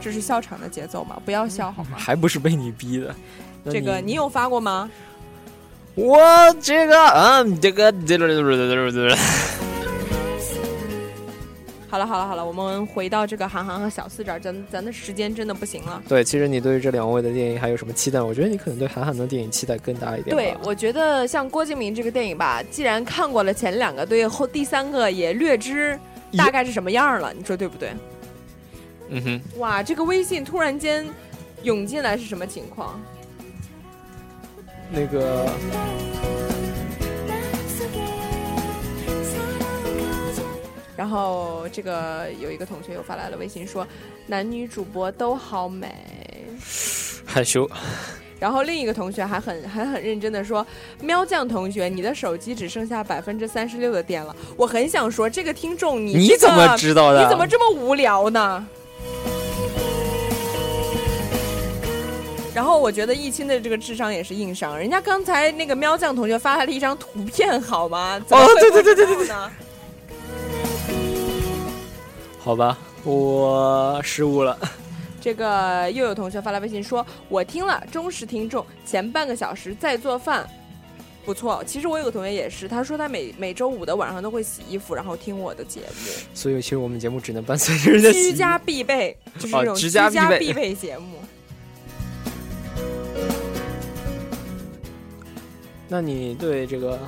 [0.00, 1.20] 这是笑场的节奏吗？
[1.24, 1.90] 不要笑好吗？
[1.96, 3.14] 还不是被你逼的。
[3.70, 4.90] 这个你有发过吗？
[5.94, 6.18] 我
[6.60, 7.92] 这个嗯，这个
[11.90, 16.00] 好了好了好了，我们回到这个韩寒和小四这儿，咱咱的时间真的不行了。
[16.08, 18.22] 对，其实你对于这两位的电影还有什么期待？
[18.22, 20.36] 我觉得你可能对韩寒的电影期待更大一点。
[20.36, 25.98] 对，我觉得像郭敬明这个电影吧，既然看过了前两个，对后第三个也略知
[26.38, 27.90] 大概是什么样了，你说对不对？
[29.08, 31.04] 嗯哼，哇，这个微信突然间
[31.64, 33.00] 涌进来是什么情况？
[34.92, 35.48] 那个
[41.00, 43.86] 然后这个有一个同学又发来了微信说，
[44.26, 45.90] 男女主播都好美。
[47.24, 47.66] 害羞，
[48.38, 50.64] 然后另一个同学还很还很认真的说，
[51.00, 54.36] 喵酱同学，你的手机只剩下百分之三十六的电了。
[54.58, 57.22] 我很想说，这个听众你、这个、你怎么知道的？
[57.22, 58.66] 你怎么这么无聊呢？
[62.54, 68.20] 然后我觉得易清的这个智商也是硬伤，人家刚才那个喵酱同学发来了一张图片，好吗？
[68.26, 69.52] 怎么哦对对对对对不知道呢？
[72.38, 74.58] 好吧，我失误了。
[75.20, 80.48] 这个又有同学发来微信说，我听了忠实听众，前半个小时在做饭，
[81.26, 81.62] 不错。
[81.66, 91.18] 其实我有个同学也是，他说他每每周五的晚上都会洗衣服，然后听我的节目，所以其实我们节目只能伴随着人家居家必备，就是这种哦居居家必备节目。
[95.86, 96.98] 那你对这个，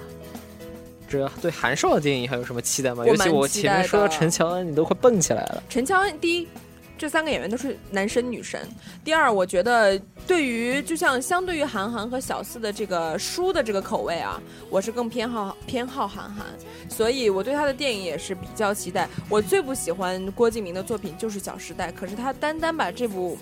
[1.13, 3.03] 这对韩少的电影还有什么期待吗？
[3.03, 5.63] 我尤其我前面说到陈乔恩，你都快蹦起来了。
[5.69, 6.49] 陈乔恩第一，
[6.97, 8.67] 这三个演员都是男神女神。
[9.05, 14.41] 第二，我觉得对于就像相对于韩寒和小四的这个书的这个口味啊，
[14.71, 16.47] 我是更偏好偏好韩寒，
[16.89, 19.07] 所以我对他的电影也是比较期待。
[19.29, 23.37] 我最不喜欢郭敬明的作品就是《小时代》，可是他单单把这部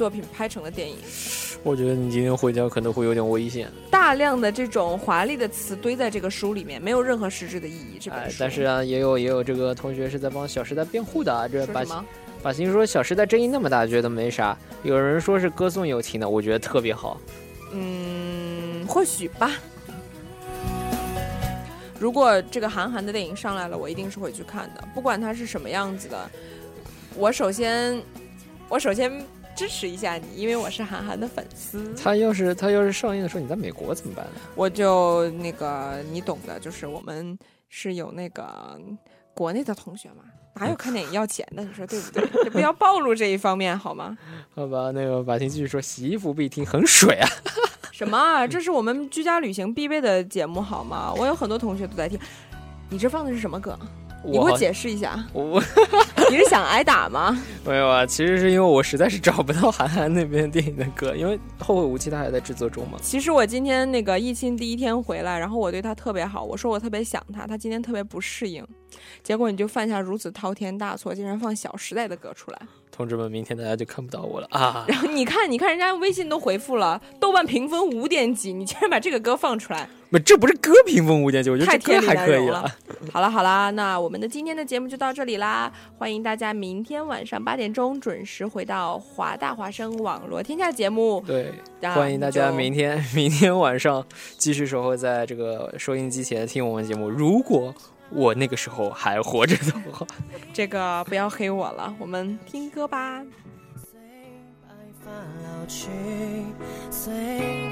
[0.00, 0.96] 作品拍成了电影，
[1.62, 3.70] 我觉得你今天回家可能会有点危险。
[3.90, 7.98] 大量的这种华丽的词堆在这个书里面，没有任何实质的意义。
[8.00, 11.46] 这本书，，哎但是啊，也有也有这个同学是在帮《小时代》辩护的啊。
[11.46, 11.84] 这把？
[12.42, 14.56] 把心说《小时代》争议那么大，觉得没啥。
[14.84, 17.20] 有人说是歌颂友情的，我觉得特别好。
[17.74, 19.52] 嗯，或许吧。
[21.98, 26.30] 如果这个韩寒的电影上来了，我一定是会去看的，不管它是什么样子的。
[27.14, 28.02] 我首先，
[28.66, 29.12] 我首先
[29.60, 31.94] 支持一下你，因为我是韩寒的粉丝。
[31.94, 34.40] 他要是他要是上映的时候你在美国怎么办呢？
[34.54, 37.38] 我就那个你懂的，就是我们
[37.68, 38.80] 是有那个
[39.34, 41.62] 国内的同学嘛，哪有看电影要钱的？
[41.62, 42.44] 你说对不对？
[42.44, 44.16] 就不要暴露这一方面好吗？
[44.56, 47.28] 好吧，那个把心继续说，洗衣服必听，很水啊。
[47.92, 48.46] 什么啊？
[48.46, 51.12] 这是我们居家旅行必备的节目好吗？
[51.14, 52.18] 我有很多同学都在听。
[52.88, 53.78] 你这放的是什么歌？
[54.24, 55.24] 你给我解释一下。
[55.32, 55.62] 我
[56.30, 57.36] 你是想挨打吗？
[57.64, 62.98] 没有啊，其实是因为我实在是找不到韩寒那边电影的歌，因为《后会无期》他还在制作中嘛。
[63.02, 68.64] 其实我今天那个疫情第一天回来，然后我对他特别好，我说我特别想他，他今天特别不适应，
[69.22, 72.58] 结果你就犯下如此滔天大错，竟然放《小时代》的歌出来。
[73.00, 74.84] 同志们，明天大家就看不到我了啊！
[74.86, 82.70] 然后你看，你看人家微信都回复了，豆瓣评分五点几，你竟然把这个歌放出来，不，这不是歌评分五点九，我觉得太天理这歌还可以了。
[83.10, 91.24] 好了好了，那我们的今天的节目就到这里啦，欢迎大家明天晚上八点钟准时回到华大华声网络天下节目。
[91.26, 94.04] 对，那欢迎大家明天明天晚上
[94.36, 97.08] 继续守候在这个收音机前听我们节目。
[97.08, 97.74] 如果
[98.12, 100.06] 我那个时候还活着的话，
[100.52, 103.22] 这个不要黑我了，我们听歌吧。
[104.62, 104.70] 白
[105.04, 105.88] 发老去，
[106.90, 107.12] 随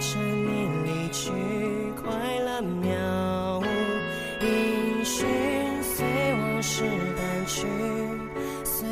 [0.01, 1.31] 着你离去，
[2.01, 3.65] 快乐渺无
[4.45, 5.27] 音讯，
[5.83, 6.85] 随往事
[7.17, 7.67] 淡去，
[8.65, 8.89] 随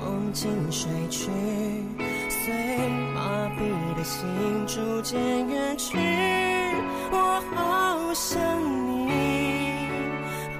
[0.00, 1.28] 梦境睡去，
[2.30, 2.54] 随
[3.14, 4.26] 麻痹的心
[4.66, 5.18] 逐渐
[5.48, 5.98] 远去。
[7.10, 8.38] 我好想
[8.86, 9.45] 你，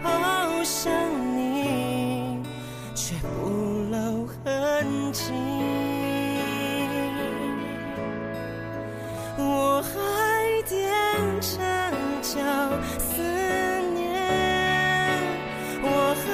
[0.07, 0.93] 好想
[1.37, 2.43] 你
[2.95, 3.49] 却不
[3.91, 5.33] 露痕迹。
[9.39, 9.91] 我还
[10.65, 10.75] 踮
[11.41, 11.59] 着
[12.23, 12.35] 脚
[12.99, 13.21] 思
[13.95, 14.03] 念
[15.83, 15.87] 我
[16.25, 16.27] 还